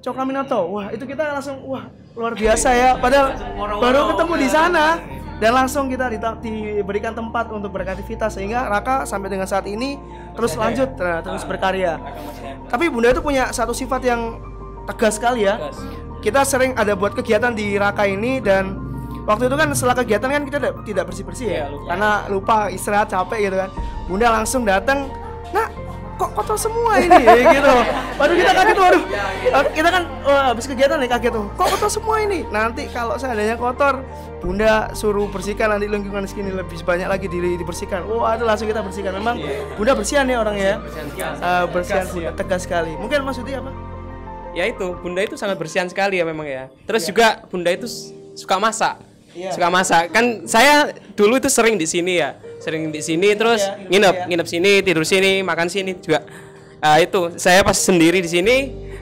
Cokro 0.05 0.29
Wah, 0.69 0.93
itu 0.93 1.09
kita 1.09 1.41
langsung, 1.41 1.65
wah, 1.65 1.89
luar 2.13 2.37
biasa 2.37 2.69
ya. 2.77 2.91
Padahal 3.01 3.41
baru 3.81 4.13
ketemu 4.13 4.35
di 4.45 4.49
sana 4.53 5.01
dan 5.43 5.51
langsung 5.51 5.91
kita 5.91 6.13
diberikan 6.39 7.11
tempat 7.11 7.51
untuk 7.51 7.75
beraktivitas 7.75 8.39
sehingga 8.39 8.71
Raka 8.71 9.03
sampai 9.03 9.29
dengan 9.33 9.51
saat 9.51 9.67
ini 9.67 9.99
terus 10.39 10.55
lanjut 10.55 10.95
nah, 11.01 11.25
terus 11.25 11.43
berkarya. 11.43 11.99
Tapi 12.71 12.87
Bunda 12.87 13.11
itu 13.11 13.25
punya 13.25 13.51
satu 13.51 13.75
sifat 13.75 14.05
yang 14.07 14.39
tegas 14.89 15.17
sekali 15.17 15.49
ya. 15.49 15.73
Kita 16.25 16.41
sering 16.45 16.73
ada 16.77 16.97
buat 16.97 17.13
kegiatan 17.13 17.53
di 17.53 17.77
Raka 17.77 18.09
ini 18.09 18.41
dan 18.41 18.81
waktu 19.29 19.49
itu 19.49 19.57
kan 19.57 19.69
setelah 19.77 19.97
kegiatan 20.01 20.29
kan 20.29 20.43
kita 20.49 20.59
tidak 20.85 21.05
bersih-bersih 21.13 21.49
ya, 21.49 21.69
iya, 21.69 21.81
karena 21.89 22.11
lupa 22.33 22.73
istirahat 22.73 23.13
capek 23.13 23.53
gitu 23.53 23.57
kan. 23.61 23.71
Bunda 24.09 24.29
langsung 24.33 24.65
datang, 24.65 25.13
"Nah, 25.53 25.69
kok 26.15 26.31
kotor 26.33 26.57
semua 26.57 27.03
ini? 27.03 27.21
Gitu. 27.55 27.75
Baru 28.15 28.33
kita 28.39 28.53
kaget 28.55 28.79
waduh. 28.79 29.03
Kita 29.75 29.89
kan 29.91 30.03
oh, 30.27 30.41
habis 30.55 30.65
kegiatan 30.71 30.97
nih 31.03 31.11
kaget 31.11 31.33
tuh. 31.35 31.47
Kok 31.59 31.67
kotor 31.77 31.91
semua 31.91 32.17
ini? 32.23 32.47
Nanti 32.49 32.87
kalau 32.91 33.19
seandainya 33.19 33.59
kotor 33.59 34.03
bunda 34.39 34.93
suruh 34.95 35.27
bersihkan 35.31 35.73
nanti 35.75 35.89
lingkungan 35.89 36.29
sini 36.29 36.53
lebih 36.55 36.79
banyak 36.87 37.09
lagi 37.11 37.27
di, 37.27 37.59
dibersihkan. 37.59 38.07
Oh 38.07 38.23
ada 38.23 38.47
langsung 38.47 38.71
kita 38.71 38.81
bersihkan. 38.83 39.19
Memang 39.19 39.43
bunda 39.75 39.93
bersihan 39.99 40.27
ya 40.31 40.41
orangnya 40.41 40.67
ya. 40.67 40.77
Uh, 41.43 41.65
bersihan. 41.71 42.07
Tegas, 42.07 42.23
ya. 42.23 42.31
tegas 42.35 42.61
sekali. 42.67 42.93
Mungkin 42.99 43.27
maksudnya 43.27 43.61
apa 43.61 43.94
ya 44.55 44.65
itu 44.71 44.87
bunda 45.03 45.21
itu 45.21 45.35
sangat 45.35 45.59
bersihan 45.59 45.91
sekali 45.91 46.23
ya 46.23 46.25
memang 46.25 46.47
ya. 46.47 46.71
Terus 46.87 47.05
ya. 47.05 47.09
juga 47.11 47.27
bunda 47.51 47.71
itu 47.75 47.91
suka 48.39 48.57
masak. 48.57 48.97
Ya. 49.35 49.51
suka 49.51 49.67
masak. 49.67 50.15
Kan 50.15 50.47
saya 50.47 50.95
dulu 51.19 51.43
itu 51.43 51.51
sering 51.51 51.75
di 51.75 51.91
sini 51.91 52.23
ya. 52.23 52.39
Sering 52.63 52.95
di 52.95 53.03
sini 53.03 53.35
terus 53.35 53.61
ya, 53.61 53.77
nginep 53.91 54.15
ya. 54.15 54.25
nginep 54.31 54.47
sini 54.47 54.71
tidur 54.81 55.03
sini 55.03 55.43
makan 55.43 55.67
sini 55.67 55.99
juga. 55.99 56.23
Uh, 56.79 56.99
itu 57.03 57.21
saya 57.41 57.67
pas 57.67 57.75
sendiri 57.75 58.23
di 58.23 58.31
sini 58.31 58.57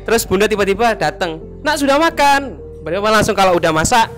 terus 0.08 0.24
bunda 0.24 0.48
tiba-tiba 0.48 0.96
datang 0.96 1.38
nak 1.60 1.76
sudah 1.76 2.00
makan? 2.00 2.56
Berarti 2.82 2.98
langsung 2.98 3.36
kalau 3.36 3.54
udah 3.60 3.70
masak 3.70 4.08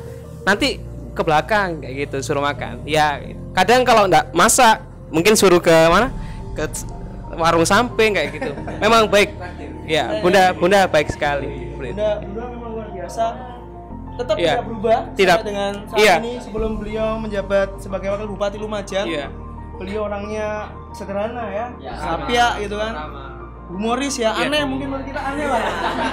nanti 0.46 0.80
ke 1.12 1.22
belakang 1.26 1.82
kayak 1.82 2.08
gitu 2.08 2.22
suruh 2.22 2.40
makan. 2.40 2.86
Ya 2.86 3.18
kadang 3.52 3.82
kalau 3.82 4.06
nggak 4.06 4.30
masak 4.32 4.86
mungkin 5.10 5.34
suruh 5.34 5.58
ke 5.58 5.74
mana? 5.90 6.14
Ke 6.54 6.70
warung 7.34 7.66
samping 7.66 8.14
kayak 8.14 8.38
gitu. 8.38 8.54
Memang 8.82 9.10
baik 9.10 9.34
ya 9.84 10.04
bunda 10.20 10.42
bunda 10.52 10.80
baik 10.88 11.08
sekali 11.12 11.74
bunda 11.76 12.20
bunda 12.24 12.42
memang 12.48 12.70
luar 12.72 12.88
biasa 12.90 13.24
tetap 14.14 14.36
Iya. 14.38 14.46
tidak 14.54 14.64
berubah 14.70 14.98
Tidak. 15.18 15.38
dengan 15.42 15.72
saat 15.90 15.98
Iya. 15.98 16.14
ini 16.22 16.32
sebelum 16.38 16.72
beliau 16.78 17.08
menjabat 17.18 17.68
sebagai 17.82 18.08
wakil 18.14 18.28
bupati 18.30 18.56
Lumajang 18.62 19.06
Iya. 19.10 19.26
beliau 19.74 20.06
orangnya 20.06 20.70
sederhana 20.94 21.50
ya, 21.50 21.66
sapia 21.98 22.46
gitu 22.62 22.78
kan 22.78 22.94
humoris 23.66 24.14
ya 24.14 24.30
Iya. 24.38 24.46
aneh 24.46 24.62
mungkin 24.62 24.86
menurut 24.86 25.06
kita 25.10 25.18
aneh 25.18 25.46
lah 25.50 25.62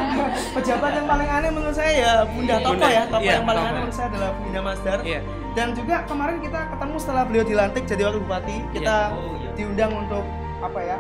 pejabat 0.58 0.92
yang 0.98 1.06
paling 1.06 1.30
aneh 1.30 1.50
menurut 1.54 1.76
saya 1.78 1.92
ya 1.94 2.12
bunda 2.26 2.56
tokoh 2.58 2.74
Bunda, 2.74 2.88
ya 2.90 3.04
tokoh 3.06 3.22
iya, 3.22 3.34
yang 3.38 3.46
paling 3.46 3.64
aneh 3.64 3.74
menurut 3.78 3.96
saya 3.96 4.08
adalah 4.10 4.30
bunda 4.34 4.60
Masdar 4.66 5.00
Iya. 5.06 5.20
dan 5.54 5.68
juga 5.78 5.96
kemarin 6.10 6.38
kita 6.42 6.60
ketemu 6.74 6.96
setelah 6.98 7.24
beliau 7.30 7.44
dilantik 7.46 7.84
jadi 7.86 8.02
wakil 8.10 8.22
bupati 8.26 8.58
kita 8.74 8.98
Iya. 8.98 9.14
Oh, 9.14 9.34
iya. 9.38 9.50
diundang 9.54 9.92
untuk 9.94 10.26
apa 10.58 10.80
ya 10.82 10.98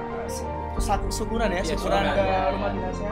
syukuran 0.81 1.47
ya 1.47 1.61
Iya, 1.61 1.63
syukuran 1.69 2.01
syukuran, 2.01 2.17
ke 2.17 2.23
iya. 2.23 2.41
rumah 2.51 2.69
dinasnya 2.71 3.11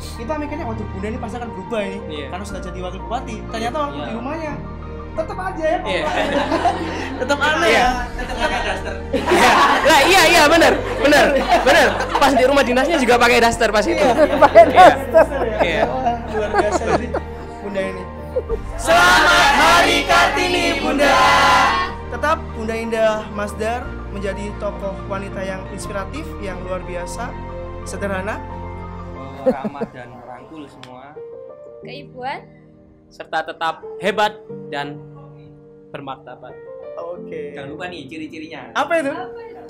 kita 0.00 0.32
mikirnya 0.34 0.64
waduh 0.64 0.86
bunda 0.90 1.06
ini 1.06 1.18
pasti 1.20 1.36
akan 1.36 1.50
berubah 1.52 1.80
ini 1.84 1.98
Iya. 2.08 2.26
karena 2.32 2.44
sudah 2.44 2.60
jadi 2.62 2.78
wakil 2.80 3.00
bupati 3.04 3.36
ternyata 3.46 3.76
waktu 3.78 3.96
Iya. 3.96 4.06
di 4.06 4.12
rumahnya 4.16 4.52
tetap 5.10 5.38
aja 5.38 5.64
ya 5.66 5.78
Iya. 5.84 6.04
tetap 7.20 7.38
aneh 7.38 7.68
Iya. 7.68 7.84
ya 7.84 7.88
Iya. 9.10 9.52
Lah 9.82 10.00
iya 10.02 10.22
iya 10.26 10.42
benar 10.46 10.72
benar 11.00 11.26
benar 11.60 11.86
pas 12.16 12.32
di 12.32 12.44
rumah 12.46 12.62
dinasnya 12.62 12.96
juga 12.96 13.14
pakai 13.16 13.38
daster 13.38 13.68
pas 13.68 13.84
itu 13.84 14.06
pakai 14.40 14.62
Iya. 14.64 14.72
daster. 14.72 15.26
Iya. 15.60 15.82
Luar 16.30 16.50
biasa 16.54 16.82
bunda 17.60 17.82
ini 17.82 18.02
selamat 18.80 19.52
hari 19.52 19.96
kartini 20.08 20.64
bunda 20.80 21.12
tetap 22.10 22.42
bunda 22.58 22.74
indah 22.74 23.22
Masdar 23.30 23.86
menjadi 24.10 24.50
tokoh 24.58 24.98
wanita 25.06 25.40
yang 25.46 25.62
inspiratif 25.70 26.26
yang 26.42 26.58
luar 26.66 26.82
biasa 26.82 27.30
sederhana. 27.86 28.42
Oh, 29.14 29.46
ramah 29.46 29.86
dan 29.94 30.10
merangkul 30.18 30.66
semua. 30.66 31.14
Keibuan, 31.86 32.42
serta 33.08 33.46
tetap 33.46 33.80
hebat 34.02 34.36
dan 34.68 34.98
bermartabat. 35.94 36.52
Oke. 37.00 37.56
Jangan 37.56 37.68
lupa 37.72 37.84
nih 37.88 38.04
ciri-cirinya. 38.10 38.74
Apa 38.74 38.92
itu? 39.00 39.14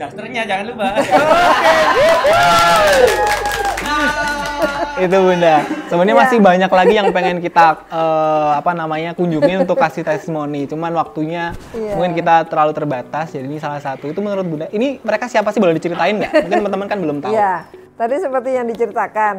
Dasternya 0.01 0.49
jangan 0.49 0.65
lupa 0.73 0.89
itu 5.05 5.17
bunda. 5.17 5.57
Sebenarnya 5.89 6.17
Iya. 6.17 6.23
masih 6.27 6.39
banyak 6.41 6.71
lagi 6.71 6.95
yang 6.95 7.09
pengen 7.11 7.39
kita 7.41 7.67
eh, 7.89 8.51
apa 8.61 8.71
namanya 8.77 9.17
kunjungi 9.17 9.65
untuk 9.65 9.77
kasih 9.81 10.05
testimoni. 10.05 10.69
Cuman 10.69 10.93
waktunya 10.93 11.57
Iya. 11.73 11.97
mungkin 11.97 12.13
kita 12.17 12.47
terlalu 12.47 12.73
terbatas 12.77 13.33
jadi 13.33 13.47
ini 13.49 13.57
salah 13.57 13.81
satu. 13.81 14.11
Itu 14.11 14.21
menurut 14.21 14.45
bunda. 14.45 14.67
Ini 14.71 15.01
mereka 15.01 15.27
siapa 15.27 15.51
sih? 15.51 15.59
Boleh 15.63 15.77
diceritain 15.77 16.21
nggak? 16.21 16.33
Mungkin 16.47 16.59
teman-teman 16.65 16.87
kan 16.89 16.99
belum 17.01 17.17
tahu. 17.25 17.33
Iya, 17.33 17.65
tadi 17.97 18.15
seperti 18.21 18.51
yang 18.57 18.67
diceritakan, 18.69 19.35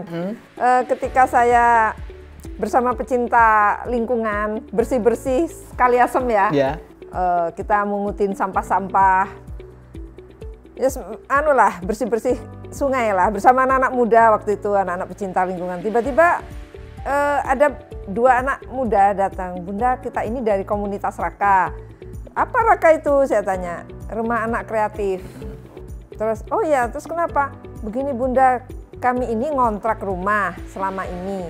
eh, 0.57 0.81
ketika 0.89 1.23
saya 1.29 1.93
bersama 2.57 2.93
pecinta 2.93 3.81
lingkungan 3.89 4.65
bersih-bersih 4.69 5.49
sekali 5.49 5.97
asem 5.97 6.25
ya, 6.29 6.47
ya 6.53 6.71
eh, 7.11 7.47
kita 7.53 7.85
mengutin 7.85 8.33
sampah-sampah, 8.33 9.29
ya 10.77 10.89
yes, 10.89 10.97
anu 11.29 11.53
lah 11.53 11.77
bersih-bersih 11.81 12.37
sungai 12.71 13.11
lah 13.11 13.27
bersama 13.29 13.67
anak-anak 13.67 13.93
muda 13.93 14.23
waktu 14.39 14.57
itu 14.57 14.71
anak-anak 14.71 15.07
pecinta 15.11 15.43
lingkungan. 15.43 15.83
Tiba-tiba 15.83 16.41
eh, 17.03 17.39
ada 17.43 17.67
dua 18.07 18.41
anak 18.41 18.65
muda 18.71 19.13
datang, 19.13 19.61
Bunda 19.61 19.99
kita 20.01 20.25
ini 20.25 20.41
dari 20.41 20.65
komunitas 20.65 21.19
Raka. 21.19 21.69
Apa 22.31 22.57
Raka 22.73 22.95
itu? 22.95 23.27
Saya 23.27 23.43
tanya. 23.43 23.83
Rumah 24.11 24.47
anak 24.47 24.67
kreatif. 24.67 25.21
Terus, 26.15 26.43
oh 26.53 26.63
ya, 26.63 26.87
terus 26.91 27.07
kenapa? 27.07 27.51
Begini 27.81 28.13
Bunda, 28.13 28.61
kami 29.01 29.31
ini 29.31 29.49
ngontrak 29.51 30.03
rumah 30.05 30.53
selama 30.69 31.07
ini 31.07 31.49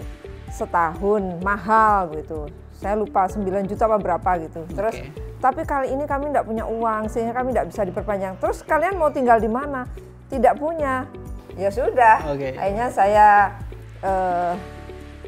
setahun 0.52 1.42
mahal 1.44 2.12
gitu. 2.16 2.48
Saya 2.82 2.98
lupa 2.98 3.30
9 3.30 3.70
juta 3.70 3.86
apa 3.86 3.98
berapa 4.02 4.32
gitu. 4.42 4.66
Terus, 4.74 4.96
Oke. 4.98 5.38
tapi 5.38 5.62
kali 5.68 5.94
ini 5.94 6.08
kami 6.08 6.34
tidak 6.34 6.46
punya 6.48 6.66
uang 6.66 7.12
sehingga 7.12 7.36
kami 7.36 7.54
tidak 7.54 7.68
bisa 7.70 7.82
diperpanjang. 7.86 8.34
Terus 8.42 8.64
kalian 8.66 8.96
mau 8.98 9.12
tinggal 9.14 9.38
di 9.38 9.52
mana? 9.52 9.86
Tidak 10.32 10.56
punya. 10.56 11.04
Ya 11.60 11.67
sudah. 11.67 12.24
Oke. 12.32 12.56
Akhirnya 12.56 12.88
saya 12.88 13.28
eh, 14.00 14.54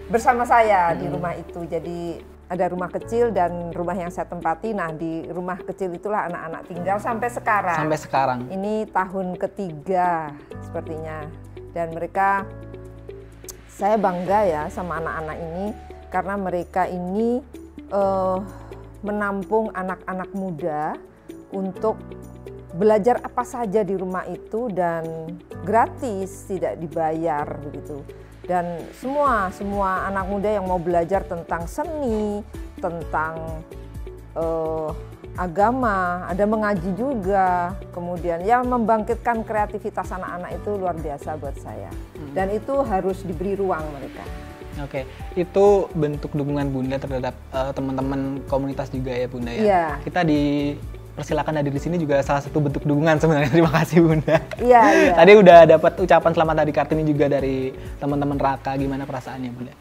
bersama 0.08 0.48
saya 0.48 0.96
di 0.96 1.12
rumah 1.12 1.36
itu. 1.36 1.68
Jadi 1.68 2.24
ada 2.48 2.70
rumah 2.70 2.88
kecil 2.88 3.36
dan 3.36 3.76
rumah 3.76 3.98
yang 3.98 4.08
saya 4.08 4.32
tempati. 4.32 4.72
Nah 4.72 4.96
di 4.96 5.28
rumah 5.28 5.60
kecil 5.60 5.92
itulah 5.92 6.32
anak-anak 6.32 6.62
tinggal 6.72 6.98
sampai 7.04 7.28
sekarang. 7.28 7.80
sampai 7.84 8.00
sekarang 8.00 8.40
Ini 8.48 8.88
tahun 8.96 9.36
ketiga 9.36 10.32
sepertinya. 10.64 11.28
Dan 11.74 11.92
mereka, 11.98 12.46
saya 13.66 13.98
bangga 13.98 14.40
ya 14.46 14.64
sama 14.70 15.02
anak-anak 15.02 15.38
ini 15.42 15.66
karena 16.14 16.36
mereka 16.38 16.86
ini 16.86 17.42
eh, 17.90 18.38
menampung 19.04 19.74
anak-anak 19.74 20.30
muda 20.32 20.96
untuk 21.50 21.98
belajar 22.74 23.22
apa 23.22 23.46
saja 23.46 23.86
di 23.86 23.94
rumah 23.94 24.26
itu 24.26 24.68
dan 24.74 25.38
gratis, 25.62 26.50
tidak 26.50 26.82
dibayar 26.82 27.46
begitu. 27.62 28.02
Dan 28.44 28.82
semua 29.00 29.54
semua 29.56 30.10
anak 30.10 30.26
muda 30.28 30.50
yang 30.52 30.68
mau 30.68 30.82
belajar 30.82 31.24
tentang 31.24 31.64
seni, 31.70 32.44
tentang 32.82 33.64
eh, 34.36 34.90
agama, 35.40 36.28
ada 36.28 36.44
mengaji 36.46 36.92
juga, 36.94 37.74
kemudian 37.96 38.44
ya 38.44 38.62
membangkitkan 38.62 39.42
kreativitas 39.48 40.12
anak-anak 40.12 40.60
itu 40.60 40.70
luar 40.76 40.98
biasa 40.98 41.40
buat 41.40 41.56
saya. 41.62 41.90
Dan 42.34 42.52
itu 42.52 42.84
harus 42.84 43.22
diberi 43.24 43.56
ruang 43.56 43.86
mereka. 43.96 44.26
Oke, 44.82 45.06
itu 45.38 45.66
bentuk 45.94 46.34
dukungan 46.34 46.66
Bunda 46.74 46.98
terhadap 46.98 47.38
eh, 47.54 47.72
teman-teman 47.78 48.42
komunitas 48.50 48.90
juga 48.90 49.14
ya 49.14 49.30
Bunda 49.30 49.54
ya. 49.54 49.62
Iya. 49.62 49.86
Kita 50.02 50.22
dipersilakan 51.14 51.62
hadir 51.62 51.70
di 51.70 51.78
sini 51.78 52.02
juga 52.02 52.26
salah 52.26 52.42
satu 52.42 52.58
bentuk 52.58 52.82
dukungan 52.90 53.22
sebenarnya. 53.22 53.50
Terima 53.54 53.70
kasih 53.70 54.02
Bunda. 54.02 54.42
Iya, 54.58 54.82
iya. 54.98 55.12
Tadi 55.14 55.32
udah 55.38 55.60
dapat 55.70 55.94
ucapan 56.02 56.32
selamat 56.34 56.56
hari 56.66 56.74
Kartini 56.74 57.06
juga 57.06 57.30
dari 57.30 57.70
teman-teman 58.02 58.42
Raka. 58.42 58.74
Gimana 58.74 59.06
perasaannya 59.06 59.50
Bunda? 59.54 59.74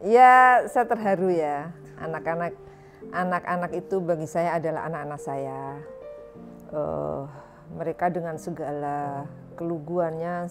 Ya, 0.00 0.64
saya 0.72 0.88
terharu 0.88 1.28
ya. 1.28 1.68
Anak-anak 2.00 2.56
anak-anak 3.12 3.70
itu 3.76 4.00
bagi 4.00 4.24
saya 4.24 4.56
adalah 4.56 4.88
anak-anak 4.88 5.20
saya. 5.20 5.60
Eh, 6.72 7.20
mereka 7.76 8.08
dengan 8.08 8.40
segala 8.40 9.28
keluguannya 9.60 10.48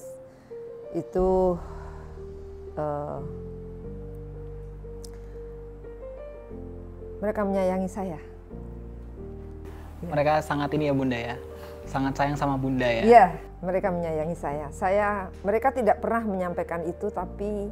itu 0.94 1.58
eh, 2.78 3.20
mereka 7.26 7.42
menyayangi 7.42 7.90
saya. 7.90 8.31
Mereka 10.10 10.42
sangat 10.42 10.74
ini 10.74 10.90
ya 10.90 10.94
Bunda 10.98 11.18
ya. 11.18 11.36
Sangat 11.86 12.14
sayang 12.18 12.38
sama 12.38 12.58
Bunda 12.58 12.86
ya. 12.88 13.04
Iya, 13.04 13.26
mereka 13.62 13.94
menyayangi 13.94 14.38
saya. 14.38 14.68
Saya 14.74 15.30
mereka 15.46 15.70
tidak 15.70 16.02
pernah 16.02 16.26
menyampaikan 16.26 16.82
itu 16.88 17.14
tapi 17.14 17.70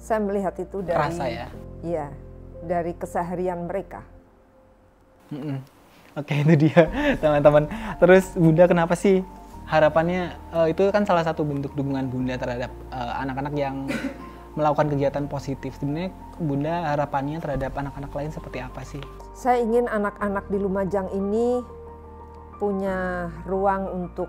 saya 0.00 0.18
melihat 0.24 0.56
itu 0.58 0.80
dari 0.80 0.96
Terasa 0.96 1.24
ya? 1.28 1.46
Iya, 1.84 2.06
dari 2.64 2.92
keseharian 2.96 3.68
mereka. 3.68 4.02
Mm-mm. 5.30 5.60
Oke 6.18 6.42
itu 6.42 6.66
dia 6.66 6.90
teman-teman. 7.22 7.70
Terus 8.02 8.34
Bunda 8.34 8.66
kenapa 8.66 8.98
sih 8.98 9.22
harapannya 9.70 10.34
eh, 10.50 10.66
itu 10.74 10.90
kan 10.90 11.06
salah 11.06 11.22
satu 11.22 11.46
bentuk 11.46 11.70
dukungan 11.78 12.10
Bunda 12.10 12.34
terhadap 12.34 12.72
eh, 12.90 13.14
anak-anak 13.22 13.54
yang 13.54 13.86
melakukan 14.58 14.90
kegiatan 14.90 15.24
positif. 15.30 15.78
Sebenarnya 15.78 16.10
Bunda 16.42 16.90
harapannya 16.90 17.38
terhadap 17.38 17.78
anak-anak 17.78 18.10
lain 18.10 18.30
seperti 18.34 18.58
apa 18.58 18.82
sih? 18.82 19.02
Saya 19.40 19.64
ingin 19.64 19.88
anak-anak 19.88 20.52
di 20.52 20.60
Lumajang 20.60 21.08
ini 21.16 21.64
punya 22.60 23.32
ruang 23.48 23.88
untuk 23.88 24.28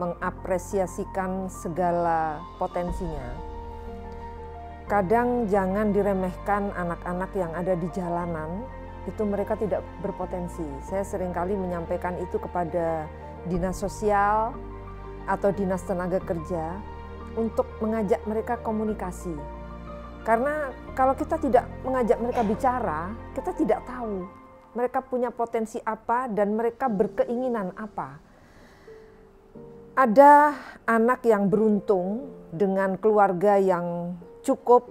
mengapresiasikan 0.00 1.52
segala 1.52 2.40
potensinya. 2.56 3.36
Kadang 4.88 5.44
jangan 5.52 5.92
diremehkan 5.92 6.72
anak-anak 6.72 7.36
yang 7.36 7.52
ada 7.52 7.76
di 7.76 7.84
jalanan, 7.92 8.64
itu 9.04 9.28
mereka 9.28 9.60
tidak 9.60 9.84
berpotensi. 10.00 10.64
Saya 10.88 11.04
sering 11.04 11.36
kali 11.36 11.52
menyampaikan 11.52 12.16
itu 12.16 12.40
kepada 12.40 13.04
dinas 13.44 13.76
sosial 13.76 14.56
atau 15.28 15.52
dinas 15.52 15.84
tenaga 15.84 16.16
kerja 16.24 16.80
untuk 17.36 17.68
mengajak 17.84 18.24
mereka 18.24 18.56
komunikasi. 18.64 19.57
Karena 20.26 20.70
kalau 20.92 21.14
kita 21.16 21.40
tidak 21.40 21.64
mengajak 21.82 22.18
mereka 22.20 22.42
bicara, 22.44 23.00
kita 23.32 23.50
tidak 23.56 23.80
tahu 23.88 24.28
mereka 24.76 25.00
punya 25.00 25.32
potensi 25.32 25.80
apa 25.80 26.28
dan 26.28 26.54
mereka 26.54 26.86
berkeinginan 26.86 27.72
apa. 27.74 28.20
Ada 29.98 30.54
anak 30.86 31.26
yang 31.26 31.50
beruntung 31.50 32.30
dengan 32.54 32.94
keluarga 32.94 33.58
yang 33.58 34.14
cukup 34.46 34.86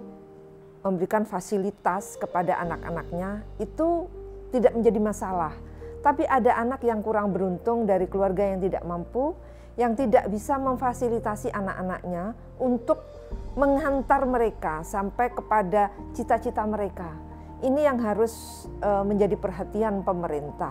memberikan 0.84 1.24
fasilitas 1.24 2.20
kepada 2.20 2.60
anak-anaknya, 2.60 3.40
itu 3.56 4.04
tidak 4.52 4.76
menjadi 4.76 5.00
masalah. 5.00 5.54
Tapi 6.04 6.28
ada 6.28 6.60
anak 6.60 6.84
yang 6.84 7.00
kurang 7.00 7.32
beruntung 7.32 7.88
dari 7.88 8.04
keluarga 8.04 8.44
yang 8.44 8.60
tidak 8.60 8.84
mampu, 8.84 9.32
yang 9.80 9.96
tidak 9.96 10.28
bisa 10.28 10.60
memfasilitasi 10.60 11.50
anak-anaknya 11.56 12.36
untuk 12.60 13.00
menghantar 13.58 14.22
mereka 14.22 14.86
sampai 14.86 15.34
kepada 15.34 15.90
cita-cita 16.14 16.62
mereka. 16.62 17.10
Ini 17.58 17.90
yang 17.90 17.98
harus 17.98 18.64
uh, 18.78 19.02
menjadi 19.02 19.34
perhatian 19.34 20.06
pemerintah 20.06 20.70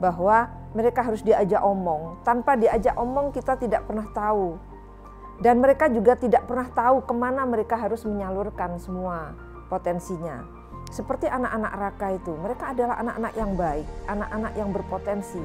bahwa 0.00 0.48
mereka 0.72 1.04
harus 1.04 1.20
diajak 1.20 1.60
omong. 1.60 2.24
Tanpa 2.24 2.56
diajak 2.56 2.96
omong 2.96 3.36
kita 3.36 3.60
tidak 3.60 3.84
pernah 3.84 4.08
tahu. 4.16 4.56
Dan 5.44 5.60
mereka 5.60 5.92
juga 5.92 6.16
tidak 6.16 6.48
pernah 6.48 6.72
tahu 6.72 7.04
ke 7.04 7.12
mana 7.12 7.44
mereka 7.44 7.76
harus 7.76 8.00
menyalurkan 8.08 8.80
semua 8.80 9.36
potensinya. 9.68 10.40
Seperti 10.88 11.28
anak-anak 11.28 11.72
Raka 11.76 12.08
itu, 12.16 12.32
mereka 12.36 12.72
adalah 12.72 13.00
anak-anak 13.00 13.32
yang 13.36 13.52
baik, 13.56 13.86
anak-anak 14.08 14.52
yang 14.56 14.70
berpotensi. 14.72 15.44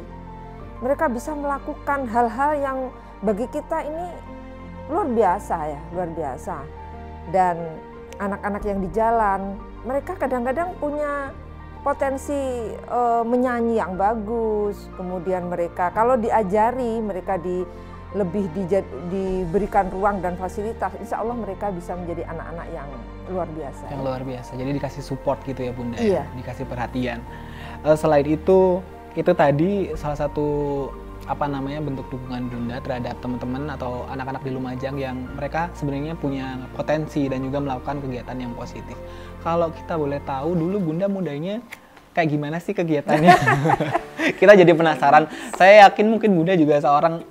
Mereka 0.83 1.11
bisa 1.11 1.33
melakukan 1.33 2.05
hal-hal 2.07 2.51
yang 2.59 2.77
bagi 3.25 3.47
kita 3.49 3.81
ini 3.81 4.05
luar 4.87 5.07
biasa 5.11 5.55
ya, 5.67 5.81
luar 5.91 6.09
biasa. 6.11 6.55
Dan 7.31 7.55
anak-anak 8.17 8.63
yang 8.63 8.79
di 8.79 8.89
jalan, 8.95 9.59
mereka 9.83 10.15
kadang-kadang 10.15 10.73
punya 10.79 11.31
potensi 11.83 12.71
e, 12.73 13.01
menyanyi 13.27 13.79
yang 13.79 13.99
bagus. 13.99 14.87
Kemudian 14.95 15.51
mereka 15.51 15.91
kalau 15.91 16.15
diajari, 16.15 16.99
mereka 17.03 17.35
di 17.39 17.63
lebih 18.15 18.47
di, 18.55 18.63
diberikan 19.11 19.91
ruang 19.91 20.23
dan 20.23 20.39
fasilitas, 20.39 20.95
insya 20.97 21.19
Allah 21.19 21.35
mereka 21.35 21.67
bisa 21.75 21.91
menjadi 21.91 22.23
anak-anak 22.31 22.67
yang 22.71 22.89
luar 23.27 23.47
biasa. 23.51 23.83
Yang 23.91 24.01
luar 24.07 24.21
biasa. 24.23 24.51
Jadi 24.55 24.71
dikasih 24.79 25.03
support 25.03 25.39
gitu 25.43 25.59
ya 25.67 25.71
Bunda, 25.75 25.99
ya? 25.99 26.03
iya. 26.03 26.23
ya? 26.23 26.35
dikasih 26.39 26.65
perhatian. 26.65 27.19
Uh, 27.83 27.99
selain 27.99 28.23
itu, 28.23 28.79
itu 29.13 29.31
tadi 29.35 29.91
salah 29.99 30.15
satu 30.15 30.47
apa 31.27 31.45
namanya 31.45 31.83
bentuk 31.83 32.07
dukungan 32.07 32.47
Bunda 32.47 32.79
terhadap 32.79 33.19
teman-teman 33.19 33.67
atau 33.75 34.07
anak-anak 34.07 34.47
di 34.47 34.51
Lumajang 34.55 34.95
yang 34.95 35.27
mereka 35.35 35.67
sebenarnya 35.75 36.15
punya 36.15 36.55
potensi 36.71 37.27
dan 37.27 37.43
juga 37.43 37.59
melakukan 37.59 37.99
kegiatan 37.99 38.37
yang 38.39 38.55
positif. 38.55 38.95
Kalau 39.43 39.69
kita 39.75 39.99
boleh 39.99 40.23
tahu 40.23 40.55
dulu 40.55 40.91
Bunda 40.91 41.11
mudanya 41.11 41.59
kayak 42.15 42.31
gimana 42.31 42.57
sih 42.63 42.71
kegiatannya? 42.71 43.35
kita 44.39 44.55
jadi 44.55 44.71
penasaran. 44.71 45.27
Saya 45.59 45.91
yakin 45.91 46.07
mungkin 46.07 46.31
Bunda 46.31 46.55
juga 46.55 46.79
seorang 46.79 47.21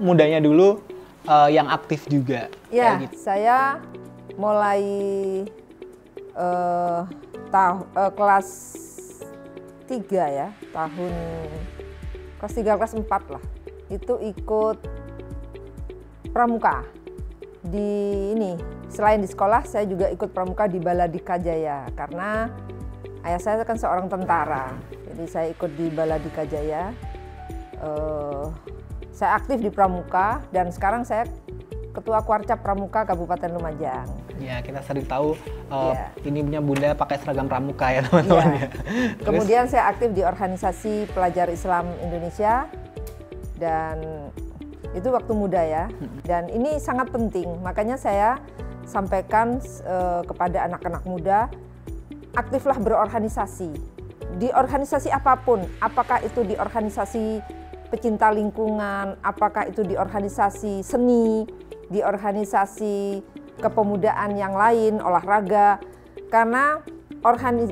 mudanya 0.00 0.40
dulu 0.40 0.80
uh, 1.28 1.48
yang 1.52 1.68
aktif 1.68 2.08
juga. 2.08 2.48
Ya, 2.72 2.96
gitu. 2.98 3.14
saya 3.20 3.78
mulai 4.40 4.82
uh, 6.32 7.04
tahu 7.52 7.76
uh, 7.92 8.10
kelas 8.16 8.48
3 9.84 10.00
ya, 10.32 10.48
tahun 10.72 11.12
kelas 12.44 12.60
3 12.60 12.76
kelas 12.76 12.94
4 13.00 13.32
lah. 13.32 13.44
Itu 13.88 14.20
ikut 14.20 14.76
pramuka. 16.28 16.84
Di 17.64 17.88
ini, 18.36 18.60
selain 18.92 19.24
di 19.24 19.28
sekolah 19.32 19.64
saya 19.64 19.88
juga 19.88 20.12
ikut 20.12 20.28
pramuka 20.28 20.68
di 20.68 20.76
Baladika 20.76 21.40
Jaya 21.40 21.88
karena 21.96 22.52
ayah 23.24 23.40
saya 23.40 23.64
kan 23.64 23.80
seorang 23.80 24.12
tentara. 24.12 24.76
Jadi 25.08 25.24
saya 25.24 25.46
ikut 25.48 25.72
di 25.72 25.88
Baladika 25.88 26.44
Jaya. 26.44 26.92
Uh, 27.80 28.52
saya 29.14 29.38
aktif 29.38 29.62
di 29.62 29.70
Pramuka 29.70 30.42
dan 30.50 30.74
sekarang 30.74 31.06
saya 31.06 31.22
Ketua 31.94 32.26
Kuarcap 32.26 32.58
Pramuka 32.58 33.06
Kabupaten 33.06 33.54
Lumajang. 33.54 34.10
Ya, 34.42 34.58
kita 34.58 34.82
sering 34.82 35.06
tahu 35.06 35.38
uh, 35.70 35.94
ya. 35.94 36.10
ini 36.26 36.42
punya 36.42 36.58
Bunda 36.58 36.90
pakai 36.90 37.22
seragam 37.22 37.46
pramuka 37.46 37.86
ya 37.94 38.02
teman-teman. 38.02 38.50
Ya. 38.58 38.68
Kemudian 39.22 39.64
saya 39.70 39.94
aktif 39.94 40.10
di 40.10 40.26
organisasi 40.26 41.06
pelajar 41.14 41.46
Islam 41.46 41.86
Indonesia 42.02 42.66
dan 43.62 44.02
itu 44.90 45.06
waktu 45.14 45.32
muda 45.38 45.62
ya. 45.62 45.86
Dan 46.26 46.50
ini 46.50 46.82
sangat 46.82 47.14
penting, 47.14 47.62
makanya 47.62 47.94
saya 47.94 48.42
sampaikan 48.84 49.62
uh, 49.86 50.26
kepada 50.26 50.66
anak-anak 50.66 51.02
muda, 51.06 51.46
aktiflah 52.34 52.76
berorganisasi. 52.82 53.70
Di 54.42 54.50
organisasi 54.50 55.14
apa 55.14 55.38
pun, 55.38 55.62
apakah 55.78 56.18
itu 56.26 56.42
di 56.42 56.58
organisasi 56.58 57.38
pecinta 57.94 58.34
lingkungan, 58.34 59.14
apakah 59.22 59.70
itu 59.70 59.86
di 59.86 59.94
organisasi 59.94 60.82
seni, 60.82 61.46
di 61.88 62.00
organisasi 62.00 63.20
kepemudaan 63.60 64.34
yang 64.34 64.54
lain, 64.56 64.98
olahraga, 65.00 65.78
karena 66.28 66.82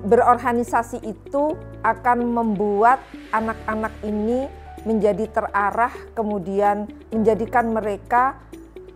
berorganisasi 0.06 1.02
itu 1.04 1.58
akan 1.84 2.18
membuat 2.24 3.02
anak-anak 3.34 3.92
ini 4.06 4.48
menjadi 4.88 5.28
terarah, 5.28 5.92
kemudian 6.16 6.88
menjadikan 7.12 7.70
mereka 7.70 8.38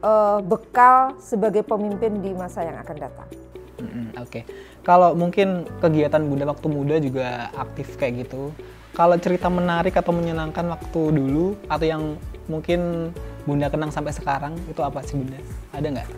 uh, 0.00 0.40
bekal 0.40 1.14
sebagai 1.20 1.62
pemimpin 1.62 2.24
di 2.24 2.32
masa 2.32 2.64
yang 2.64 2.80
akan 2.80 2.96
datang. 2.96 3.28
Mm-hmm, 3.76 4.06
Oke, 4.16 4.24
okay. 4.24 4.42
kalau 4.80 5.12
mungkin 5.12 5.68
kegiatan 5.84 6.24
Bunda 6.24 6.48
waktu 6.48 6.66
muda 6.72 6.96
juga 6.96 7.52
aktif 7.52 8.00
kayak 8.00 8.24
gitu, 8.24 8.50
kalau 8.96 9.20
cerita 9.20 9.52
menarik 9.52 9.92
atau 9.92 10.16
menyenangkan 10.16 10.72
waktu 10.72 11.00
dulu 11.12 11.52
atau 11.68 11.84
yang 11.84 12.02
mungkin 12.48 13.12
Bunda 13.46 13.70
kenang 13.70 13.94
sampai 13.94 14.10
sekarang 14.10 14.58
itu 14.66 14.82
apa 14.82 15.00
sih 15.06 15.14
Bunda? 15.14 15.38
Ada 15.70 15.86
nggak 15.86 16.08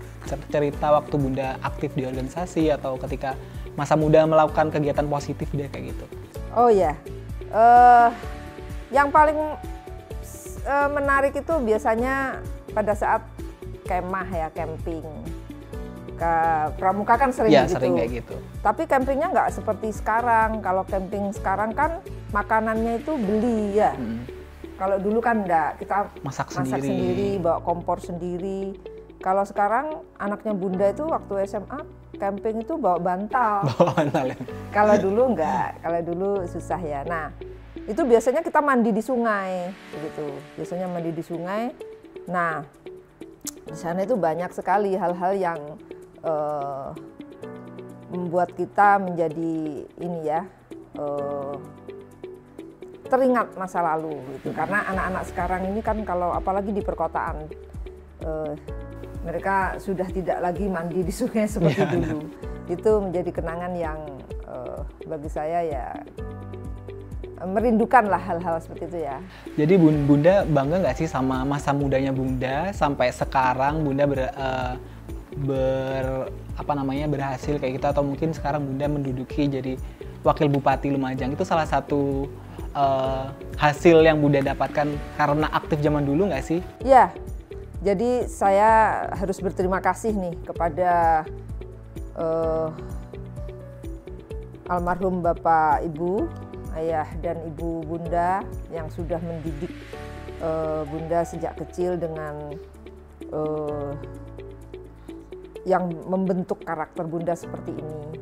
cerita 0.48 0.86
waktu 0.96 1.14
Bunda 1.20 1.60
aktif 1.60 1.92
di 1.92 2.08
organisasi 2.08 2.72
atau 2.72 2.96
ketika 2.96 3.36
masa 3.76 3.94
muda 3.94 4.24
melakukan 4.24 4.72
kegiatan 4.72 5.04
positif 5.06 5.46
dia 5.52 5.68
kayak 5.68 5.92
gitu? 5.94 6.04
Oh 6.56 6.72
ya, 6.72 6.96
uh, 7.52 8.08
yang 8.88 9.12
paling 9.12 9.36
uh, 10.64 10.88
menarik 10.88 11.36
itu 11.36 11.54
biasanya 11.60 12.40
pada 12.72 12.96
saat 12.96 13.22
kemah 13.84 14.28
ya 14.32 14.48
camping 14.52 15.04
ke 16.18 16.32
pramuka 16.80 17.14
kan 17.14 17.30
sering 17.30 17.54
ya, 17.54 17.64
gitu. 17.64 17.78
sering 17.78 17.94
kayak 17.94 18.10
gitu. 18.24 18.36
Tapi 18.58 18.82
campingnya 18.90 19.28
nggak 19.30 19.54
seperti 19.54 19.94
sekarang. 19.94 20.58
Kalau 20.58 20.82
camping 20.82 21.30
sekarang 21.30 21.70
kan 21.76 22.02
makanannya 22.34 22.98
itu 22.98 23.14
beli 23.14 23.78
ya. 23.78 23.94
Hmm. 23.94 24.26
Kalau 24.78 24.96
dulu 25.02 25.18
kan 25.18 25.42
enggak, 25.42 25.82
kita 25.82 26.06
masak, 26.22 26.54
masak 26.54 26.78
sendiri. 26.78 26.86
sendiri, 26.86 27.30
bawa 27.42 27.58
kompor 27.66 27.98
sendiri. 27.98 28.78
Kalau 29.18 29.42
sekarang 29.42 30.06
anaknya 30.14 30.54
bunda 30.54 30.86
itu 30.94 31.02
waktu 31.02 31.50
SMA 31.50 31.82
camping 32.22 32.62
itu 32.62 32.78
bawa 32.78 33.02
bantal. 33.02 33.66
Bawa 33.74 33.90
bantal 33.98 34.24
ya. 34.30 34.38
Kalau 34.70 34.94
dulu 35.02 35.22
enggak, 35.34 35.82
kalau 35.82 36.00
dulu 36.06 36.30
susah 36.46 36.78
ya. 36.78 37.02
Nah, 37.02 37.34
itu 37.90 37.98
biasanya 38.06 38.46
kita 38.46 38.62
mandi 38.62 38.94
di 38.94 39.02
sungai 39.02 39.74
begitu. 39.90 40.26
Biasanya 40.54 40.86
mandi 40.86 41.10
di 41.10 41.22
sungai. 41.26 41.62
Nah, 42.30 42.62
di 43.66 43.74
sana 43.74 44.06
itu 44.06 44.14
banyak 44.14 44.54
sekali 44.54 44.94
hal-hal 44.94 45.32
yang 45.34 45.60
uh, 46.22 46.94
membuat 48.14 48.54
kita 48.54 49.02
menjadi 49.02 49.84
ini 49.98 50.20
ya 50.24 50.46
uh, 50.96 51.58
teringat 53.08 53.56
masa 53.56 53.80
lalu 53.80 54.20
gitu. 54.38 54.52
Karena 54.52 54.84
anak-anak 54.86 55.24
sekarang 55.32 55.62
ini 55.72 55.80
kan 55.80 55.98
kalau 56.04 56.30
apalagi 56.36 56.70
di 56.70 56.84
perkotaan 56.84 57.48
uh, 58.22 58.52
mereka 59.24 59.76
sudah 59.80 60.06
tidak 60.08 60.38
lagi 60.38 60.68
mandi 60.68 61.02
di 61.02 61.12
sungai 61.12 61.48
seperti 61.50 61.82
ya, 61.82 61.90
dulu. 61.90 62.18
itu 62.68 62.90
menjadi 63.00 63.30
kenangan 63.32 63.72
yang 63.74 63.98
uh, 64.46 64.80
bagi 65.08 65.28
saya 65.32 65.64
ya 65.64 65.86
merindukan 67.46 68.10
lah 68.10 68.18
hal-hal 68.18 68.58
seperti 68.58 68.90
itu 68.90 68.98
ya. 69.06 69.22
Jadi 69.54 69.74
Bunda 69.78 70.42
bangga 70.42 70.82
nggak 70.82 70.96
sih 70.98 71.06
sama 71.06 71.46
masa 71.46 71.70
mudanya 71.70 72.10
Bunda? 72.10 72.74
Sampai 72.74 73.14
sekarang 73.14 73.86
Bunda 73.86 74.10
ber, 74.10 74.26
uh, 74.34 74.74
ber 75.46 76.04
apa 76.58 76.72
namanya 76.74 77.06
berhasil 77.06 77.54
kayak 77.62 77.78
gitu? 77.78 77.86
Atau 77.86 78.02
mungkin 78.02 78.34
sekarang 78.34 78.66
Bunda 78.66 78.90
menduduki 78.90 79.46
jadi 79.46 79.78
wakil 80.26 80.50
bupati 80.50 80.90
Lumajang 80.90 81.34
itu 81.34 81.44
salah 81.46 81.66
satu 81.66 82.26
uh, 82.74 83.30
hasil 83.58 84.02
yang 84.02 84.18
Bunda 84.18 84.42
dapatkan 84.42 84.88
karena 85.18 85.46
aktif 85.54 85.78
zaman 85.82 86.06
dulu 86.06 86.30
nggak 86.30 86.44
sih? 86.44 86.60
Iya. 86.82 87.14
Jadi 87.78 88.26
saya 88.26 89.06
harus 89.14 89.38
berterima 89.38 89.78
kasih 89.78 90.10
nih 90.10 90.34
kepada 90.42 91.22
uh, 92.18 92.74
almarhum 94.66 95.22
Bapak 95.22 95.86
Ibu, 95.86 96.26
ayah 96.74 97.06
dan 97.22 97.38
ibu 97.46 97.86
Bunda 97.86 98.42
yang 98.74 98.90
sudah 98.90 99.22
mendidik 99.22 99.70
uh, 100.42 100.82
Bunda 100.90 101.22
sejak 101.22 101.54
kecil 101.54 101.94
dengan 101.94 102.50
uh, 103.30 103.94
yang 105.62 105.86
membentuk 106.10 106.58
karakter 106.66 107.06
Bunda 107.06 107.38
seperti 107.38 107.78
ini. 107.78 108.18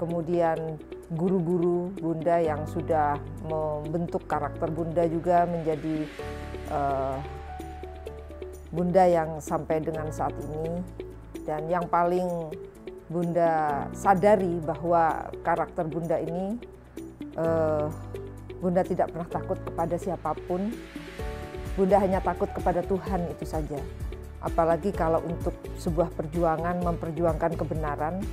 Kemudian 0.00 0.80
guru-guru 1.12 1.92
Bunda 2.00 2.40
yang 2.40 2.64
sudah 2.64 3.20
membentuk 3.44 4.24
karakter 4.24 4.72
Bunda 4.72 5.04
juga 5.04 5.44
menjadi 5.44 6.08
uh, 6.72 7.18
Bunda 8.72 9.04
yang 9.06 9.38
sampai 9.38 9.84
dengan 9.84 10.08
saat 10.08 10.32
ini. 10.40 10.80
Dan 11.44 11.68
yang 11.68 11.84
paling 11.92 12.50
Bunda 13.04 13.84
sadari 13.92 14.58
bahwa 14.64 15.28
karakter 15.44 15.84
Bunda 15.84 16.16
ini 16.16 16.56
uh, 17.36 17.92
Bunda 18.64 18.80
tidak 18.80 19.12
pernah 19.12 19.28
takut 19.28 19.58
kepada 19.60 19.94
siapa 20.00 20.32
pun. 20.48 20.72
Bunda 21.76 22.00
hanya 22.00 22.24
takut 22.24 22.48
kepada 22.48 22.80
Tuhan 22.80 23.28
itu 23.28 23.44
saja. 23.44 23.76
Apalagi 24.40 24.88
kalau 24.92 25.20
untuk 25.24 25.52
sebuah 25.76 26.12
perjuangan 26.16 26.80
memperjuangkan 26.80 27.52
kebenaran, 27.60 28.24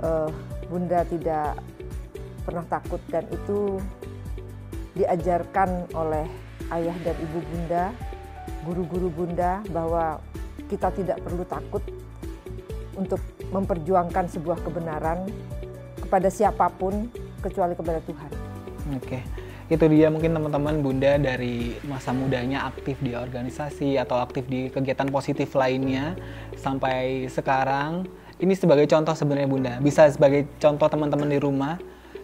uh, 0.00 0.30
Bunda 0.72 1.04
tidak 1.04 1.60
pernah 2.42 2.66
takut 2.66 3.00
dan 3.08 3.24
itu 3.30 3.78
diajarkan 4.92 5.88
oleh 5.96 6.26
ayah 6.72 6.96
dan 7.00 7.16
ibu 7.20 7.38
Bunda, 7.40 7.84
guru-guru 8.64 9.08
Bunda 9.08 9.64
bahwa 9.72 10.20
kita 10.68 10.92
tidak 10.92 11.18
perlu 11.24 11.44
takut 11.48 11.84
untuk 12.96 13.20
memperjuangkan 13.52 14.28
sebuah 14.28 14.60
kebenaran 14.64 15.28
kepada 16.00 16.28
siapa 16.28 16.68
pun 16.68 17.08
kecuali 17.40 17.72
kepada 17.72 18.00
Tuhan. 18.04 18.30
Oke. 19.00 19.20
Itu 19.72 19.88
dia 19.88 20.12
mungkin 20.12 20.36
teman-teman 20.36 20.84
Bunda 20.84 21.16
dari 21.16 21.72
masa 21.88 22.12
mudanya 22.12 22.68
aktif 22.68 23.00
di 23.00 23.16
organisasi 23.16 23.96
atau 23.96 24.20
aktif 24.20 24.44
di 24.44 24.68
kegiatan 24.68 25.08
positif 25.08 25.56
lainnya 25.56 26.12
sampai 26.60 27.24
sekarang. 27.32 28.04
Ini 28.36 28.52
sebagai 28.52 28.84
contoh 28.84 29.16
sebenarnya 29.16 29.48
Bunda. 29.48 29.72
Bisa 29.80 30.12
sebagai 30.12 30.44
contoh 30.60 30.92
teman-teman 30.92 31.30
di 31.30 31.40
rumah 31.40 31.80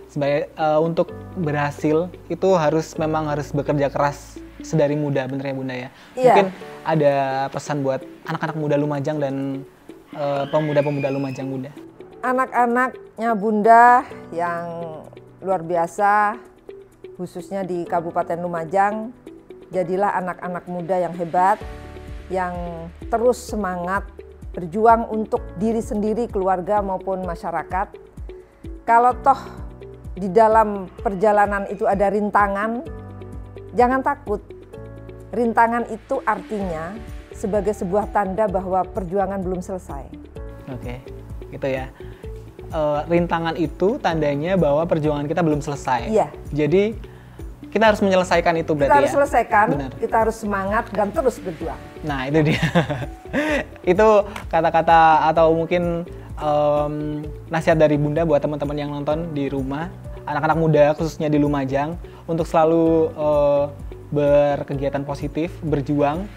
sebagai 0.09 0.49
uh, 0.57 0.81
untuk 0.81 1.13
berhasil 1.37 2.09
itu 2.33 2.49
harus 2.57 2.97
memang 2.97 3.29
harus 3.29 3.53
bekerja 3.53 3.93
keras 3.93 4.41
sedari 4.65 4.99
muda 4.99 5.29
bener 5.31 5.53
ya 5.53 5.55
Bunda 5.55 5.75
ya. 5.75 5.89
Iya. 6.19 6.25
Mungkin 6.25 6.47
ada 6.83 7.15
pesan 7.53 7.85
buat 7.87 8.01
anak-anak 8.27 8.57
muda 8.59 8.75
Lumajang 8.75 9.23
dan 9.23 9.63
eh, 10.17 10.45
pemuda-pemuda 10.51 11.15
Lumajang 11.15 11.47
Bunda. 11.47 11.71
Anak-anaknya 12.27 13.31
Bunda 13.39 14.03
yang 14.35 14.67
luar 15.39 15.63
biasa 15.63 16.35
khususnya 17.15 17.63
di 17.63 17.87
Kabupaten 17.87 18.39
Lumajang 18.39 19.15
jadilah 19.71 20.17
anak-anak 20.19 20.65
muda 20.67 20.97
yang 20.99 21.15
hebat 21.15 21.61
yang 22.33 22.55
terus 23.09 23.39
semangat 23.41 24.05
berjuang 24.53 25.07
untuk 25.13 25.45
diri 25.61 25.79
sendiri, 25.79 26.27
keluarga 26.27 26.83
maupun 26.83 27.23
masyarakat. 27.23 27.95
Kalau 28.83 29.13
toh 29.23 29.68
di 30.19 30.29
dalam 30.35 30.91
perjalanan 30.99 31.71
itu 31.71 31.87
ada 31.87 32.11
rintangan, 32.11 32.83
jangan 33.79 34.03
takut. 34.03 34.43
Rintangan 35.31 35.87
itu 35.95 36.19
artinya 36.27 36.99
sebagai 37.31 37.71
sebuah 37.71 38.11
tanda 38.11 38.51
bahwa 38.51 38.83
perjuangan 38.83 39.39
belum 39.39 39.63
selesai. 39.63 40.11
Oke, 40.75 40.99
gitu 41.55 41.69
ya. 41.71 41.87
E, 42.69 42.81
rintangan 43.07 43.55
itu 43.55 43.97
tandanya 44.03 44.59
bahwa 44.59 44.83
perjuangan 44.91 45.31
kita 45.31 45.41
belum 45.47 45.63
selesai. 45.63 46.11
Iya. 46.11 46.29
Jadi 46.51 46.99
kita 47.69 47.93
harus 47.93 48.01
menyelesaikan 48.01 48.55
itu 48.59 48.73
berarti 48.73 48.91
kita 48.91 48.99
harus 48.99 49.13
ya? 49.13 49.17
selesaikan, 49.23 49.67
Benar. 49.77 49.91
kita 50.01 50.17
harus 50.19 50.37
semangat 50.41 50.85
dan 50.91 51.09
terus 51.13 51.37
berjuang. 51.39 51.81
Nah 52.03 52.27
itu 52.27 52.41
dia. 52.51 52.65
itu 53.93 54.09
kata-kata 54.49 55.29
atau 55.29 55.53
mungkin 55.53 56.09
um, 56.41 57.23
nasihat 57.53 57.77
dari 57.77 58.01
bunda 58.01 58.25
buat 58.25 58.41
teman-teman 58.41 58.77
yang 58.79 58.91
nonton 58.91 59.37
di 59.37 59.53
rumah, 59.53 59.93
anak-anak 60.35 60.59
muda 60.59 60.85
khususnya 60.95 61.33
di 61.33 61.41
Lumajang 61.41 61.97
untuk 62.29 62.45
selalu 62.45 63.13
uh, 63.17 63.73
berkegiatan 64.13 65.05
positif, 65.05 65.53
berjuang 65.65 66.29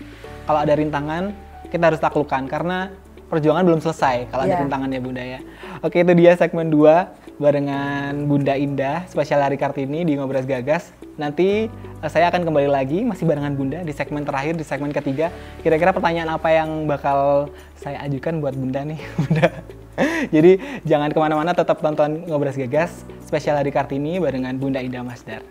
kalau 0.47 0.60
ada 0.60 0.73
rintangan 0.75 1.32
kita 1.71 1.91
harus 1.91 1.99
taklukkan 2.04 2.47
karena 2.51 2.91
perjuangan 3.32 3.63
belum 3.63 3.80
selesai 3.80 4.27
kalau 4.27 4.43
yeah. 4.43 4.51
ada 4.51 4.56
iya. 4.60 4.63
rintangan 4.67 4.89
ya 4.91 4.99
Bunda 4.99 5.23
ya. 5.23 5.39
Oke 5.80 6.04
itu 6.04 6.13
dia 6.19 6.36
segmen 6.36 6.67
2 6.67 7.39
barengan 7.39 8.13
Bunda 8.27 8.54
Indah 8.60 9.08
spesial 9.08 9.39
hari 9.39 9.56
Kartini 9.56 10.04
di 10.04 10.19
Ngobras 10.19 10.43
Gagas. 10.43 10.91
Nanti 11.15 11.71
uh, 12.04 12.10
saya 12.12 12.27
akan 12.27 12.43
kembali 12.43 12.67
lagi 12.67 13.08
masih 13.08 13.23
barengan 13.23 13.56
Bunda 13.56 13.80
di 13.88 13.95
segmen 13.95 14.27
terakhir 14.27 14.60
di 14.60 14.67
segmen 14.67 14.91
ketiga. 14.91 15.32
Kira-kira 15.63 15.95
pertanyaan 15.95 16.36
apa 16.36 16.51
yang 16.51 16.86
bakal 16.91 17.47
saya 17.80 18.04
ajukan 18.04 18.43
buat 18.43 18.54
Bunda 18.60 18.84
nih 18.84 18.99
Bunda? 19.17 19.47
Jadi 20.35 20.81
jangan 20.83 21.09
ke 21.09 21.19
mana-mana 21.19 21.51
tetap 21.53 21.79
tonton 21.81 22.25
Ngobras 22.27 22.57
Gagas 22.57 23.05
spesial 23.25 23.57
hari 23.57 23.71
Kartini 23.73 24.17
barengan 24.17 24.57
Bunda 24.57 24.81
Indah 24.81 25.05
Masdar. 25.05 25.43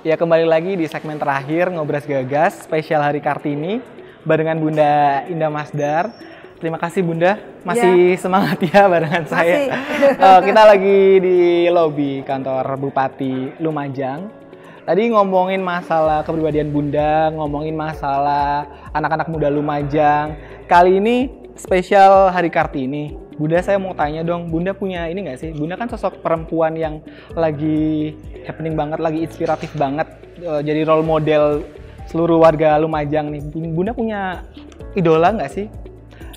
Ya 0.00 0.16
kembali 0.16 0.48
lagi 0.48 0.80
di 0.80 0.88
segmen 0.88 1.20
terakhir 1.20 1.68
Ngobras 1.68 2.08
Gagas 2.08 2.64
spesial 2.64 3.04
Hari 3.04 3.20
Kartini 3.20 3.84
barengan 4.24 4.56
Bunda 4.56 5.28
Indah 5.28 5.52
Masdar. 5.52 6.08
Terima 6.56 6.80
kasih 6.80 7.04
Bunda, 7.04 7.36
masih 7.60 8.16
ya. 8.16 8.20
semangat 8.20 8.64
ya 8.64 8.88
barengan 8.88 9.28
masih. 9.28 9.36
saya. 9.36 9.56
uh, 10.24 10.40
kita 10.40 10.62
lagi 10.64 11.00
di 11.20 11.68
lobi 11.68 12.24
kantor 12.24 12.80
Bupati 12.80 13.60
Lumajang. 13.60 14.39
Tadi 14.80 15.12
ngomongin 15.12 15.60
masalah 15.60 16.24
kepribadian 16.24 16.72
Bunda, 16.72 17.28
ngomongin 17.36 17.76
masalah 17.76 18.64
anak-anak 18.96 19.28
muda 19.28 19.52
Lumajang. 19.52 20.34
Kali 20.64 20.96
ini 20.96 21.28
spesial 21.52 22.32
Hari 22.32 22.48
Kartini 22.48 23.30
Bunda 23.40 23.56
saya 23.64 23.80
mau 23.80 23.96
tanya 23.96 24.20
dong, 24.20 24.52
Bunda 24.52 24.76
punya 24.76 25.08
ini 25.08 25.24
nggak 25.24 25.40
sih? 25.40 25.50
Bunda 25.56 25.80
kan 25.80 25.88
sosok 25.88 26.20
perempuan 26.20 26.76
yang 26.76 27.00
lagi 27.32 28.12
happening 28.44 28.76
banget, 28.76 29.00
lagi 29.00 29.24
inspiratif 29.24 29.72
banget, 29.80 30.04
uh, 30.44 30.60
jadi 30.60 30.84
role 30.84 31.00
model 31.00 31.64
seluruh 32.04 32.36
warga 32.36 32.76
Lumajang 32.76 33.32
nih. 33.32 33.40
Bunda 33.72 33.96
punya 33.96 34.44
idola 34.92 35.32
nggak 35.32 35.52
sih? 35.56 35.72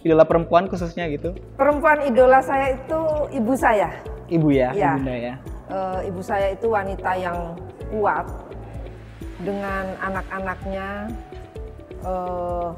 Idola 0.07 0.23
perempuan 0.23 0.71
khususnya 0.71 1.11
gitu? 1.11 1.35
Perempuan 1.59 2.07
idola 2.07 2.39
saya 2.39 2.79
itu 2.79 3.01
ibu 3.35 3.51
saya. 3.51 3.91
Ibu 4.31 4.55
ya, 4.55 4.71
ya. 4.71 4.95
Bunda 4.95 5.15
ya. 5.19 5.35
Uh, 5.67 5.99
ibu 6.07 6.23
saya 6.23 6.55
itu 6.55 6.71
wanita 6.71 7.19
yang 7.19 7.59
kuat 7.93 8.25
dengan 9.45 9.93
anak-anaknya. 10.01 11.13
Uh, 12.01 12.73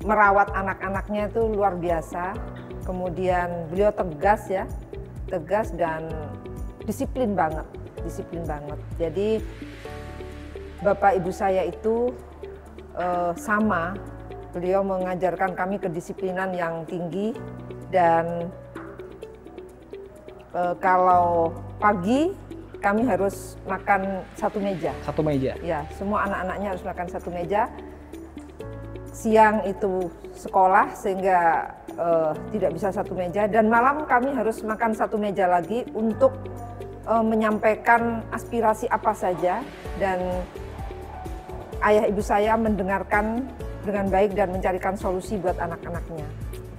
merawat 0.00 0.48
anak-anaknya 0.54 1.28
itu 1.28 1.42
luar 1.50 1.76
biasa. 1.76 2.32
Kemudian 2.86 3.68
beliau 3.68 3.92
tegas 3.92 4.48
ya, 4.48 4.64
tegas 5.28 5.74
dan 5.76 6.08
disiplin 6.88 7.36
banget, 7.36 7.66
disiplin 8.00 8.42
banget. 8.48 8.78
Jadi 8.96 9.44
bapak 10.80 11.20
ibu 11.20 11.28
saya 11.28 11.68
itu 11.68 12.16
uh, 12.96 13.36
sama, 13.36 13.92
beliau 14.56 14.80
mengajarkan 14.80 15.52
kami 15.52 15.76
kedisiplinan 15.76 16.56
yang 16.56 16.88
tinggi 16.88 17.36
dan 17.92 18.48
uh, 20.56 20.74
kalau 20.80 21.52
pagi 21.76 22.32
kami 22.80 23.04
harus 23.04 23.60
makan 23.68 24.24
satu 24.34 24.58
meja. 24.58 24.92
Satu 25.04 25.20
meja. 25.20 25.52
Ya, 25.60 25.84
semua 25.94 26.24
anak-anaknya 26.24 26.68
harus 26.74 26.84
makan 26.84 27.06
satu 27.12 27.28
meja 27.28 27.68
siang 29.10 29.66
itu 29.68 30.08
sekolah 30.32 30.96
sehingga 30.96 31.68
uh, 31.98 32.32
tidak 32.54 32.70
bisa 32.72 32.88
satu 32.88 33.12
meja 33.12 33.44
dan 33.44 33.68
malam 33.68 34.08
kami 34.08 34.32
harus 34.32 34.64
makan 34.64 34.96
satu 34.96 35.20
meja 35.20 35.44
lagi 35.44 35.84
untuk 35.92 36.32
uh, 37.04 37.20
menyampaikan 37.20 38.24
aspirasi 38.32 38.88
apa 38.88 39.12
saja 39.12 39.60
dan 40.00 40.40
ayah 41.84 42.08
ibu 42.08 42.22
saya 42.24 42.56
mendengarkan 42.56 43.44
dengan 43.84 44.08
baik 44.08 44.32
dan 44.32 44.52
mencarikan 44.52 44.94
solusi 44.96 45.36
buat 45.40 45.56
anak-anaknya. 45.56 46.26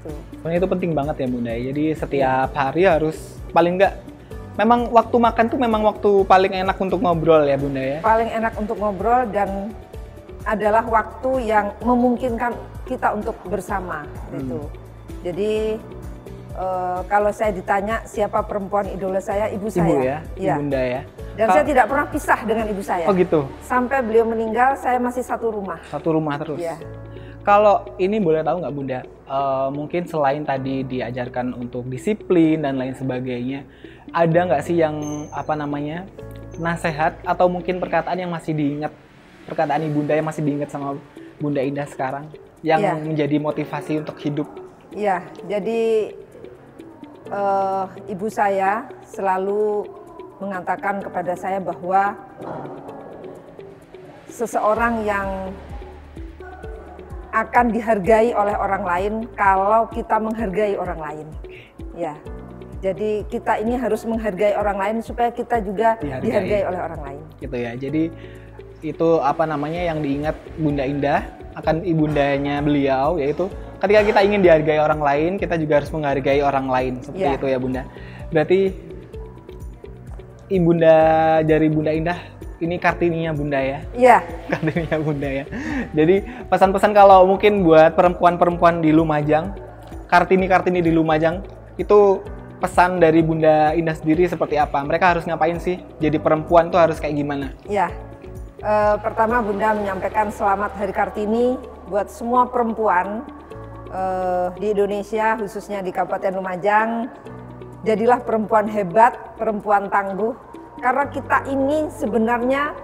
Itu. 0.01 0.49
itu 0.49 0.67
penting 0.69 0.91
banget 0.97 1.15
ya 1.21 1.27
Bunda. 1.29 1.53
Jadi 1.53 1.83
setiap 1.93 2.49
hari 2.57 2.89
harus 2.89 3.37
paling 3.53 3.77
enggak 3.77 4.01
memang 4.59 4.91
waktu 4.91 5.15
makan 5.15 5.45
tuh 5.47 5.59
memang 5.59 5.81
waktu 5.87 6.11
paling 6.27 6.53
enak 6.55 6.77
untuk 6.79 6.99
ngobrol 6.99 7.43
ya 7.43 7.55
Bunda 7.55 7.81
ya. 7.81 7.97
Paling 8.03 8.29
enak 8.31 8.53
untuk 8.59 8.77
ngobrol 8.79 9.27
dan 9.31 9.71
adalah 10.43 10.81
waktu 10.85 11.53
yang 11.53 11.71
memungkinkan 11.85 12.57
kita 12.89 13.13
untuk 13.13 13.37
bersama 13.45 14.03
hmm. 14.03 14.37
gitu. 14.41 14.61
Jadi 15.21 15.77
uh, 16.57 16.99
kalau 17.05 17.29
saya 17.29 17.53
ditanya 17.53 18.01
siapa 18.09 18.41
perempuan 18.43 18.89
idola 18.89 19.21
saya, 19.21 19.47
ibu, 19.53 19.69
ibu 19.69 19.77
saya. 19.77 20.25
ya, 20.35 20.55
ibunda 20.57 20.81
ya. 20.81 21.01
Dan 21.37 21.47
Kal 21.47 21.53
saya 21.55 21.63
tidak 21.63 21.85
pernah 21.87 22.05
pisah 22.11 22.39
dengan 22.43 22.65
ibu 22.67 22.83
saya. 22.83 23.05
Oh 23.07 23.15
gitu. 23.15 23.47
Sampai 23.63 24.03
beliau 24.03 24.27
meninggal, 24.27 24.75
saya 24.75 24.99
masih 24.99 25.23
satu 25.23 25.53
rumah. 25.53 25.79
Satu 25.87 26.11
rumah 26.11 26.35
terus. 26.41 26.59
Iya. 26.59 26.75
Kalau 27.41 27.97
ini 27.97 28.21
boleh 28.21 28.45
tahu 28.45 28.61
nggak 28.61 28.75
bunda, 28.77 28.99
uh, 29.25 29.73
mungkin 29.73 30.05
selain 30.05 30.45
tadi 30.45 30.85
diajarkan 30.85 31.57
untuk 31.57 31.89
disiplin 31.89 32.61
dan 32.61 32.77
lain 32.77 32.93
sebagainya, 32.93 33.65
ada 34.11 34.39
nggak 34.47 34.63
sih 34.63 34.79
yang 34.79 35.27
apa 35.31 35.55
namanya 35.55 36.07
nasehat 36.59 37.19
atau 37.23 37.47
mungkin 37.47 37.79
perkataan 37.79 38.19
yang 38.19 38.31
masih 38.31 38.51
diingat 38.51 38.91
perkataan 39.47 39.87
ibunda 39.87 40.13
yang 40.13 40.27
masih 40.27 40.43
diingat 40.43 40.69
sama 40.69 40.99
Bunda 41.41 41.63
Indah 41.63 41.89
sekarang 41.89 42.29
yang 42.61 42.81
ya. 42.81 42.93
menjadi 42.93 43.41
motivasi 43.41 44.05
untuk 44.05 44.21
hidup? 44.21 44.47
Iya, 44.93 45.25
jadi 45.49 46.13
uh, 47.33 47.89
ibu 48.05 48.27
saya 48.29 48.85
selalu 49.09 49.89
mengatakan 50.37 51.01
kepada 51.01 51.33
saya 51.33 51.57
bahwa 51.57 52.13
seseorang 54.29 55.01
yang 55.05 55.49
akan 57.31 57.71
dihargai 57.71 58.35
oleh 58.35 58.55
orang 58.59 58.83
lain 58.83 59.13
kalau 59.39 59.87
kita 59.89 60.19
menghargai 60.19 60.75
orang 60.75 60.99
lain. 60.99 61.27
Ya. 61.95 62.13
Jadi 62.81 63.29
kita 63.29 63.61
ini 63.61 63.77
harus 63.77 64.01
menghargai 64.09 64.57
orang 64.57 64.77
lain 64.81 64.95
supaya 65.05 65.29
kita 65.29 65.61
juga 65.61 66.01
dihargai, 66.01 66.25
dihargai 66.25 66.61
oleh 66.65 66.79
orang 66.81 67.01
lain. 67.05 67.23
Gitu 67.37 67.55
ya. 67.55 67.71
Jadi 67.77 68.03
itu 68.81 69.09
apa 69.21 69.45
namanya 69.45 69.81
yang 69.93 70.01
diingat 70.01 70.33
Bunda 70.57 70.81
Indah 70.81 71.21
akan 71.53 71.85
ibundanya 71.85 72.57
beliau 72.65 73.21
yaitu 73.21 73.45
ketika 73.77 74.01
kita 74.01 74.19
ingin 74.25 74.41
dihargai 74.41 74.81
orang 74.81 74.97
lain, 74.97 75.31
kita 75.37 75.61
juga 75.61 75.77
harus 75.77 75.93
menghargai 75.93 76.41
orang 76.41 76.65
lain 76.65 76.93
seperti 77.05 77.29
ya. 77.29 77.37
itu 77.37 77.47
ya 77.53 77.57
Bunda. 77.61 77.83
Berarti 78.33 78.59
ibunda 80.49 80.97
dari 81.45 81.67
Bunda 81.69 81.93
Indah 81.93 82.19
ini 82.61 82.77
kartininya 82.77 83.33
bunda 83.33 83.57
ya? 83.57 83.79
Iya. 83.97 84.17
Kartininya 84.53 84.97
bunda 85.01 85.25
ya. 85.25 85.45
Jadi 85.97 86.21
pesan-pesan 86.45 86.93
kalau 86.93 87.25
mungkin 87.25 87.65
buat 87.65 87.97
perempuan-perempuan 87.97 88.85
di 88.85 88.93
Lumajang, 88.93 89.57
kartini-kartini 90.05 90.85
di 90.85 90.93
Lumajang 90.93 91.41
itu 91.81 92.21
pesan 92.61 93.01
dari 93.01 93.25
Bunda 93.25 93.73
Indah 93.73 93.97
sendiri 93.97 94.29
seperti 94.29 94.61
apa? 94.61 94.85
Mereka 94.85 95.17
harus 95.17 95.25
ngapain 95.25 95.57
sih? 95.57 95.81
Jadi 95.97 96.21
perempuan 96.21 96.69
tuh 96.69 96.77
harus 96.77 97.01
kayak 97.01 97.17
gimana? 97.17 97.57
Iya. 97.65 97.89
E, 98.61 98.73
pertama 99.01 99.41
Bunda 99.41 99.73
menyampaikan 99.73 100.29
selamat 100.29 100.77
Hari 100.77 100.93
Kartini 100.93 101.57
buat 101.89 102.13
semua 102.13 102.45
perempuan 102.45 103.25
e, 103.89 104.01
di 104.61 104.77
Indonesia, 104.77 105.33
khususnya 105.41 105.81
di 105.81 105.89
Kabupaten 105.89 106.37
Lumajang. 106.37 107.09
Jadilah 107.81 108.21
perempuan 108.21 108.69
hebat, 108.69 109.41
perempuan 109.41 109.89
tangguh, 109.89 110.37
karena 110.85 111.09
kita 111.09 111.49
ini 111.49 111.89
sebenarnya 111.89 112.77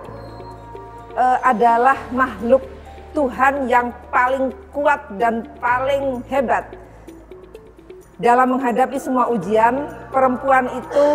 uh, 1.17 1.37
adalah 1.41 1.97
makhluk 2.13 2.61
Tuhan 3.17 3.65
yang 3.65 3.89
paling 4.13 4.53
kuat 4.69 5.01
dan 5.17 5.49
paling 5.57 6.21
hebat. 6.29 6.69
Dalam 8.17 8.58
menghadapi 8.58 8.97
semua 8.97 9.30
ujian, 9.30 9.86
perempuan 10.10 10.65
itu 10.73 11.06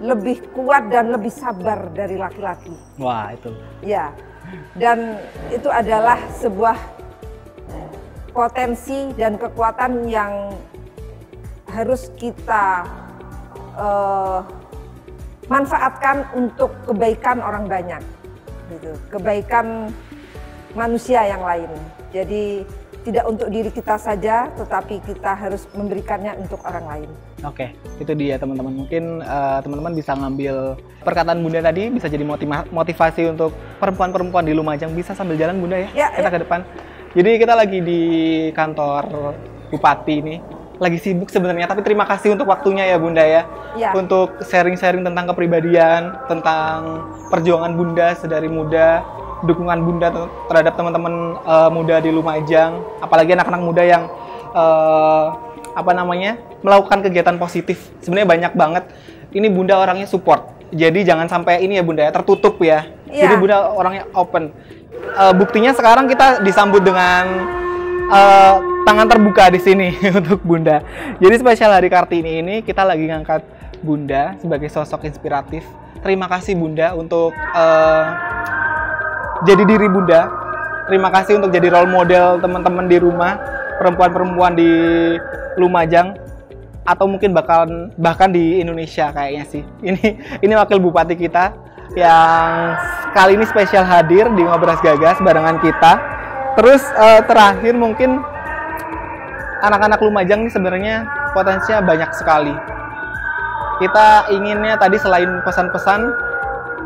lebih 0.00 0.44
kuat 0.52 0.92
dan 0.92 1.12
lebih 1.12 1.32
sabar 1.32 1.88
dari 1.92 2.20
laki-laki. 2.20 2.72
Wah, 3.00 3.32
itu. 3.32 3.52
Ya. 3.80 4.12
Dan 4.76 5.16
itu 5.48 5.72
adalah 5.72 6.20
sebuah 6.36 6.76
potensi 8.32 9.10
dan 9.16 9.36
kekuatan 9.36 10.06
yang 10.06 10.52
harus 11.70 12.10
kita 12.18 12.86
uh, 13.78 14.42
manfaatkan 15.50 16.26
untuk 16.34 16.70
kebaikan 16.86 17.42
orang 17.42 17.66
banyak 17.66 18.02
gitu 18.70 18.94
kebaikan 19.10 19.90
manusia 20.78 21.26
yang 21.26 21.42
lain 21.42 21.70
jadi 22.14 22.62
tidak 23.00 23.24
untuk 23.24 23.48
diri 23.48 23.70
kita 23.72 23.96
saja, 23.96 24.52
tetapi 24.54 25.00
kita 25.00 25.32
harus 25.32 25.64
memberikannya 25.72 26.36
untuk 26.36 26.60
orang 26.68 26.84
lain. 26.84 27.10
Oke, 27.48 27.72
itu 27.96 28.12
dia 28.12 28.36
teman-teman. 28.36 28.84
Mungkin 28.84 29.24
uh, 29.24 29.58
teman-teman 29.64 29.92
bisa 29.96 30.12
ngambil 30.12 30.76
perkataan 31.00 31.40
Bunda 31.40 31.64
tadi, 31.64 31.88
bisa 31.88 32.12
jadi 32.12 32.24
motivasi 32.68 33.32
untuk 33.32 33.56
perempuan-perempuan 33.80 34.44
di 34.44 34.52
Lumajang 34.52 34.92
bisa 34.92 35.16
sambil 35.16 35.40
jalan 35.40 35.56
Bunda 35.56 35.80
ya, 35.80 35.88
ya 35.96 36.08
kita 36.12 36.28
ya. 36.28 36.34
ke 36.36 36.38
depan. 36.44 36.60
Jadi 37.10 37.30
kita 37.42 37.54
lagi 37.58 37.78
di 37.82 38.02
kantor 38.54 39.34
Bupati 39.70 40.14
ini 40.18 40.36
lagi 40.80 40.96
sibuk 40.96 41.28
sebenarnya 41.28 41.68
tapi 41.68 41.84
terima 41.84 42.08
kasih 42.08 42.32
untuk 42.32 42.48
waktunya 42.48 42.88
ya 42.88 42.96
Bunda 42.96 43.20
ya. 43.20 43.44
ya. 43.76 43.92
Untuk 43.92 44.40
sharing-sharing 44.40 45.04
tentang 45.04 45.28
kepribadian, 45.28 46.16
tentang 46.24 47.04
perjuangan 47.28 47.76
Bunda 47.76 48.16
sedari 48.16 48.48
muda, 48.48 49.04
dukungan 49.44 49.78
Bunda 49.80 50.08
terhadap 50.50 50.76
teman-teman 50.76 51.40
uh, 51.44 51.70
muda 51.72 52.00
di 52.00 52.10
Lumajang, 52.12 52.80
apalagi 53.00 53.32
anak-anak 53.36 53.62
muda 53.62 53.82
yang 53.84 54.02
uh, 54.52 55.36
apa 55.74 55.92
namanya? 55.94 56.38
melakukan 56.60 57.00
kegiatan 57.00 57.40
positif. 57.40 57.88
Sebenarnya 58.04 58.28
banyak 58.28 58.52
banget. 58.52 58.84
Ini 59.32 59.48
Bunda 59.48 59.80
orangnya 59.80 60.04
support. 60.04 60.60
Jadi 60.70 61.08
jangan 61.08 61.24
sampai 61.26 61.64
ini 61.64 61.80
ya 61.80 61.84
Bunda 61.84 62.04
ya 62.04 62.12
tertutup 62.12 62.60
ya. 62.60 62.84
ya. 63.08 63.26
Jadi 63.26 63.34
Bunda 63.40 63.72
orangnya 63.72 64.04
open. 64.12 64.52
Uh, 65.16 65.32
buktinya 65.32 65.72
sekarang 65.72 66.04
kita 66.04 66.44
disambut 66.44 66.84
dengan 66.84 67.48
uh, 68.12 68.54
tangan 68.84 69.06
terbuka 69.08 69.48
di 69.48 69.60
sini 69.62 69.88
untuk 70.20 70.44
Bunda. 70.44 70.84
Jadi 71.16 71.34
spesial 71.40 71.72
hari 71.72 71.88
Kartini 71.88 72.44
ini 72.44 72.54
kita 72.60 72.84
lagi 72.84 73.08
ngangkat 73.08 73.42
Bunda 73.80 74.36
sebagai 74.38 74.68
sosok 74.68 75.08
inspiratif. 75.08 75.64
Terima 76.00 76.28
kasih 76.28 76.56
Bunda 76.56 76.92
untuk 76.96 77.32
uh, 77.32 78.04
jadi 79.44 79.62
diri 79.64 79.88
Bunda. 79.88 80.28
Terima 80.90 81.08
kasih 81.14 81.38
untuk 81.38 81.54
jadi 81.54 81.70
role 81.70 81.90
model 81.90 82.42
teman-teman 82.42 82.90
di 82.90 82.98
rumah, 82.98 83.38
perempuan-perempuan 83.78 84.58
di 84.58 84.70
Lumajang 85.54 86.18
atau 86.82 87.06
mungkin 87.06 87.30
bahkan 87.36 87.92
bahkan 87.94 88.32
di 88.32 88.58
Indonesia 88.58 89.12
kayaknya 89.14 89.44
sih. 89.46 89.62
Ini 89.84 90.02
ini 90.42 90.52
wakil 90.56 90.82
bupati 90.82 91.14
kita 91.14 91.54
yang 91.94 92.74
kali 93.14 93.38
ini 93.38 93.44
spesial 93.46 93.86
hadir 93.86 94.26
di 94.34 94.42
Ngobras 94.42 94.82
Gagas 94.82 95.22
barengan 95.22 95.62
kita. 95.62 95.92
Terus 96.58 96.82
uh, 96.98 97.22
terakhir 97.22 97.78
mungkin 97.78 98.18
anak-anak 99.62 100.00
Lumajang 100.02 100.42
ini 100.42 100.50
sebenarnya 100.50 101.06
potensinya 101.30 101.84
banyak 101.84 102.10
sekali. 102.16 102.54
Kita 103.80 104.28
inginnya 104.28 104.76
tadi 104.76 105.00
selain 105.00 105.40
pesan-pesan, 105.46 106.00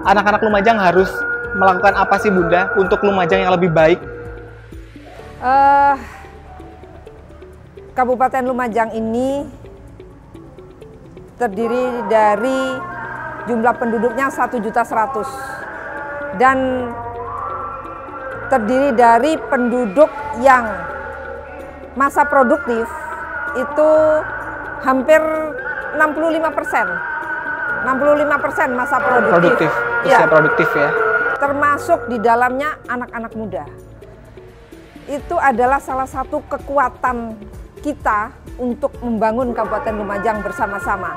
anak-anak 0.06 0.40
Lumajang 0.44 0.78
harus 0.78 1.10
melakukan 1.54 1.94
apa 1.94 2.18
sih 2.18 2.30
Bunda 2.34 2.74
untuk 2.74 3.00
Lumajang 3.06 3.46
yang 3.46 3.54
lebih 3.54 3.70
baik? 3.70 4.02
Uh, 5.38 5.94
Kabupaten 7.94 8.42
Lumajang 8.42 8.90
ini 8.90 9.46
terdiri 11.38 12.06
dari 12.10 12.60
jumlah 13.46 13.74
penduduknya 13.78 14.30
1 14.30 14.50
juta 14.58 14.82
100 14.82 16.38
dan 16.42 16.90
terdiri 18.50 18.90
dari 18.94 19.38
penduduk 19.38 20.10
yang 20.42 20.66
masa 21.94 22.26
produktif 22.26 22.86
itu 23.54 23.90
hampir 24.82 25.22
65 25.94 26.58
persen. 26.58 26.86
65 27.84 28.44
persen 28.44 28.68
masa 28.74 28.96
produktif. 28.98 29.30
Produktif, 29.30 29.72
ya. 30.08 30.18
produktif 30.26 30.68
ya. 30.74 31.13
Termasuk 31.38 32.08
di 32.08 32.18
dalamnya 32.22 32.78
anak-anak 32.86 33.32
muda. 33.34 33.64
Itu 35.04 35.36
adalah 35.36 35.78
salah 35.82 36.08
satu 36.08 36.40
kekuatan 36.48 37.36
kita 37.84 38.32
untuk 38.56 38.96
membangun 39.04 39.52
Kabupaten 39.52 39.92
Lumajang 39.92 40.40
bersama-sama. 40.40 41.12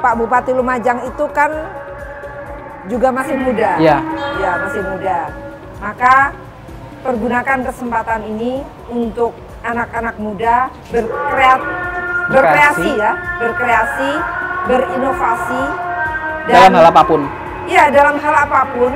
Pak 0.00 0.14
Bupati 0.16 0.56
Lumajang 0.56 1.04
itu 1.04 1.24
kan 1.36 1.52
juga 2.88 3.12
masih 3.12 3.36
muda. 3.36 3.76
Iya. 3.76 3.98
Ya, 4.40 4.52
masih 4.64 4.80
muda. 4.80 5.18
Maka 5.84 6.32
pergunakan 7.04 7.58
kesempatan 7.68 8.24
ini 8.24 8.64
untuk 8.88 9.36
anak-anak 9.60 10.16
muda 10.16 10.72
berkreat, 10.88 11.60
berkreasi 12.32 12.90
ya, 12.96 13.12
berkreasi, 13.36 14.10
berinovasi 14.64 15.62
dan, 16.48 16.72
dalam 16.72 16.80
hal 16.80 16.88
apa 16.88 17.02
pun. 17.04 17.20
Iya, 17.68 17.84
dalam 17.92 18.16
hal 18.16 18.34
apa 18.48 18.60
pun 18.72 18.92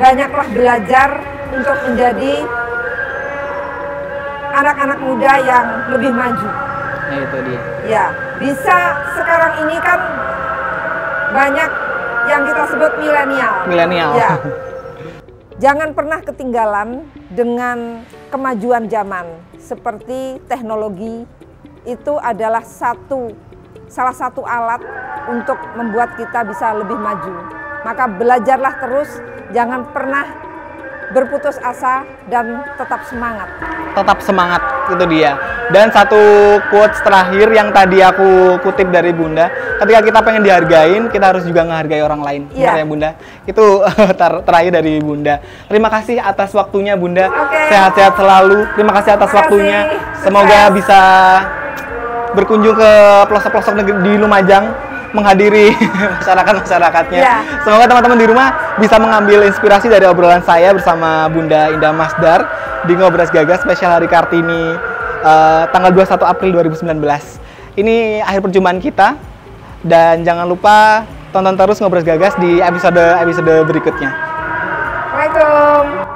banyaklah 0.00 0.48
belajar 0.54 1.10
untuk 1.52 1.76
menjadi 1.90 2.32
anak-anak 4.54 4.98
muda 5.02 5.32
yang 5.42 5.66
lebih 5.92 6.12
maju. 6.14 6.50
Nah, 7.04 7.18
itu 7.20 7.38
dia. 7.44 7.60
Ya, 7.84 8.04
bisa 8.40 8.76
sekarang 9.12 9.52
ini 9.66 9.76
kan 9.82 10.00
banyak 11.34 11.70
yang 12.30 12.42
kita 12.48 12.62
sebut 12.72 12.92
milenial. 13.02 13.54
Milenial. 13.68 14.10
Ya. 14.16 14.32
Jangan 15.64 15.94
pernah 15.94 16.18
ketinggalan 16.18 17.06
dengan 17.30 18.02
kemajuan 18.34 18.90
zaman 18.90 19.38
seperti 19.54 20.42
teknologi 20.50 21.22
itu 21.86 22.14
adalah 22.18 22.64
satu 22.66 23.30
salah 23.86 24.16
satu 24.16 24.42
alat 24.42 24.82
untuk 25.30 25.56
membuat 25.78 26.18
kita 26.18 26.42
bisa 26.42 26.74
lebih 26.74 26.98
maju. 26.98 27.53
Maka 27.84 28.04
belajarlah 28.08 28.74
terus, 28.80 29.10
jangan 29.52 29.84
pernah 29.92 30.24
berputus 31.12 31.60
asa 31.60 32.02
dan 32.26 32.64
tetap 32.80 33.04
semangat. 33.06 33.48
Tetap 33.94 34.18
semangat 34.24 34.62
itu 34.90 35.04
dia. 35.06 35.38
Dan 35.70 35.88
satu 35.88 36.18
quotes 36.68 37.00
terakhir 37.00 37.48
yang 37.54 37.72
tadi 37.72 38.02
aku 38.04 38.60
kutip 38.60 38.90
dari 38.92 39.14
Bunda, 39.14 39.48
ketika 39.80 40.00
kita 40.04 40.18
pengen 40.20 40.42
dihargain, 40.44 41.08
kita 41.08 41.32
harus 41.32 41.44
juga 41.46 41.64
menghargai 41.64 42.02
orang 42.04 42.20
lain. 42.20 42.42
Iya 42.52 42.82
ya 42.82 42.84
Bunda? 42.84 43.10
Itu 43.48 43.80
ter 44.20 44.32
terakhir 44.44 44.72
dari 44.82 45.00
Bunda. 45.00 45.40
Terima 45.70 45.88
kasih 45.88 46.20
atas 46.20 46.52
waktunya 46.52 46.98
Bunda. 46.98 47.30
Sehat-sehat 47.70 48.12
okay. 48.12 48.20
selalu. 48.20 48.58
Terima 48.76 48.92
kasih 48.92 49.10
atas 49.16 49.30
Terima 49.30 49.40
waktunya. 49.40 49.78
Kasih. 49.88 50.20
Semoga 50.24 50.60
bisa 50.74 51.00
berkunjung 52.34 52.74
ke 52.76 52.90
pelosok-pelosok 53.30 53.74
negeri 53.78 53.96
di 54.02 54.12
Lumajang 54.18 54.64
menghadiri 55.14 55.70
masyarakat-masyarakatnya. 56.20 57.20
Iya. 57.22 57.36
Semoga 57.62 57.86
teman-teman 57.86 58.18
di 58.18 58.26
rumah 58.26 58.48
bisa 58.76 58.98
mengambil 58.98 59.46
inspirasi 59.46 59.86
dari 59.86 60.04
obrolan 60.04 60.42
saya 60.42 60.74
bersama 60.74 61.30
Bunda 61.30 61.70
Indah 61.70 61.94
Masdar 61.94 62.44
di 62.84 62.98
Ngobras 62.98 63.30
Gagas 63.30 63.62
spesial 63.62 63.94
Hari 63.94 64.10
Kartini 64.10 64.74
eh, 65.22 65.62
tanggal 65.70 65.94
21 65.94 66.18
April 66.26 66.50
2019. 66.58 67.78
Ini 67.78 68.26
akhir 68.26 68.40
perjumpaan 68.50 68.82
kita 68.82 69.14
dan 69.86 70.26
jangan 70.26 70.50
lupa 70.50 71.06
tonton 71.30 71.54
terus 71.54 71.78
Ngobras 71.78 72.02
Gagas 72.02 72.34
di 72.42 72.58
episode-episode 72.58 73.54
berikutnya. 73.70 74.10
Assalamualaikum. 75.14 76.14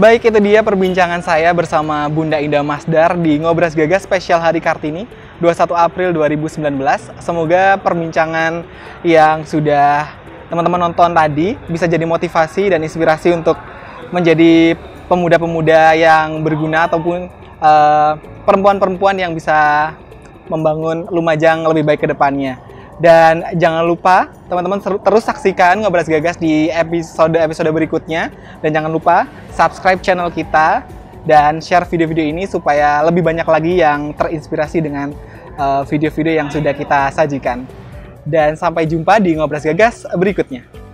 Baik, 0.00 0.32
itu 0.32 0.38
dia 0.40 0.64
perbincangan 0.64 1.20
saya 1.20 1.52
bersama 1.52 2.08
Bunda 2.08 2.40
Indah 2.40 2.64
Masdar 2.64 3.20
di 3.20 3.36
Ngobras 3.36 3.76
Gagas 3.76 4.08
spesial 4.08 4.40
Hari 4.40 4.56
Kartini 4.56 5.04
21 5.40 5.72
April 5.72 6.08
2019. 6.12 6.60
Semoga 7.18 7.80
perbincangan 7.80 8.62
yang 9.00 9.42
sudah 9.48 10.12
teman-teman 10.52 10.90
nonton 10.90 11.10
tadi 11.16 11.56
bisa 11.66 11.88
jadi 11.88 12.04
motivasi 12.04 12.76
dan 12.76 12.84
inspirasi 12.84 13.32
untuk 13.32 13.56
menjadi 14.12 14.76
pemuda-pemuda 15.08 15.96
yang 15.96 16.44
berguna 16.44 16.86
ataupun 16.86 17.32
eh, 17.58 18.12
perempuan-perempuan 18.44 19.16
yang 19.16 19.32
bisa 19.32 19.90
membangun 20.50 21.08
Lumajang 21.08 21.64
lebih 21.64 21.88
baik 21.88 22.00
ke 22.04 22.08
depannya. 22.10 22.60
Dan 23.00 23.56
jangan 23.56 23.88
lupa 23.88 24.28
teman-teman 24.52 24.76
terus 25.00 25.24
saksikan 25.24 25.80
Ngobras 25.80 26.04
Gagas 26.04 26.36
di 26.36 26.68
episode-episode 26.68 27.72
berikutnya. 27.72 28.28
Dan 28.60 28.76
jangan 28.76 28.92
lupa 28.92 29.24
subscribe 29.56 30.04
channel 30.04 30.28
kita 30.28 30.84
dan 31.24 31.60
share 31.60 31.84
video-video 31.84 32.24
ini 32.24 32.48
supaya 32.48 33.04
lebih 33.04 33.20
banyak 33.24 33.44
lagi 33.44 33.80
yang 33.80 34.12
terinspirasi 34.16 34.80
dengan 34.80 35.12
uh, 35.60 35.82
video-video 35.84 36.40
yang 36.40 36.48
sudah 36.48 36.72
kita 36.72 37.12
sajikan. 37.12 37.64
Dan 38.20 38.54
sampai 38.54 38.84
jumpa 38.84 39.16
di 39.16 39.36
Ngobras 39.36 39.64
Gagas 39.64 40.04
berikutnya. 40.12 40.89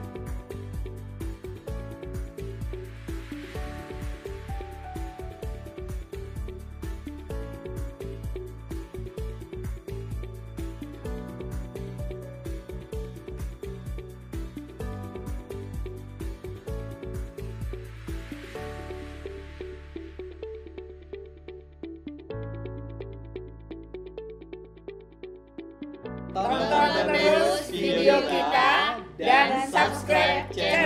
Kita 28.25 28.71
dan 29.21 29.49
subscribe 29.69 30.47
channel 30.53 30.86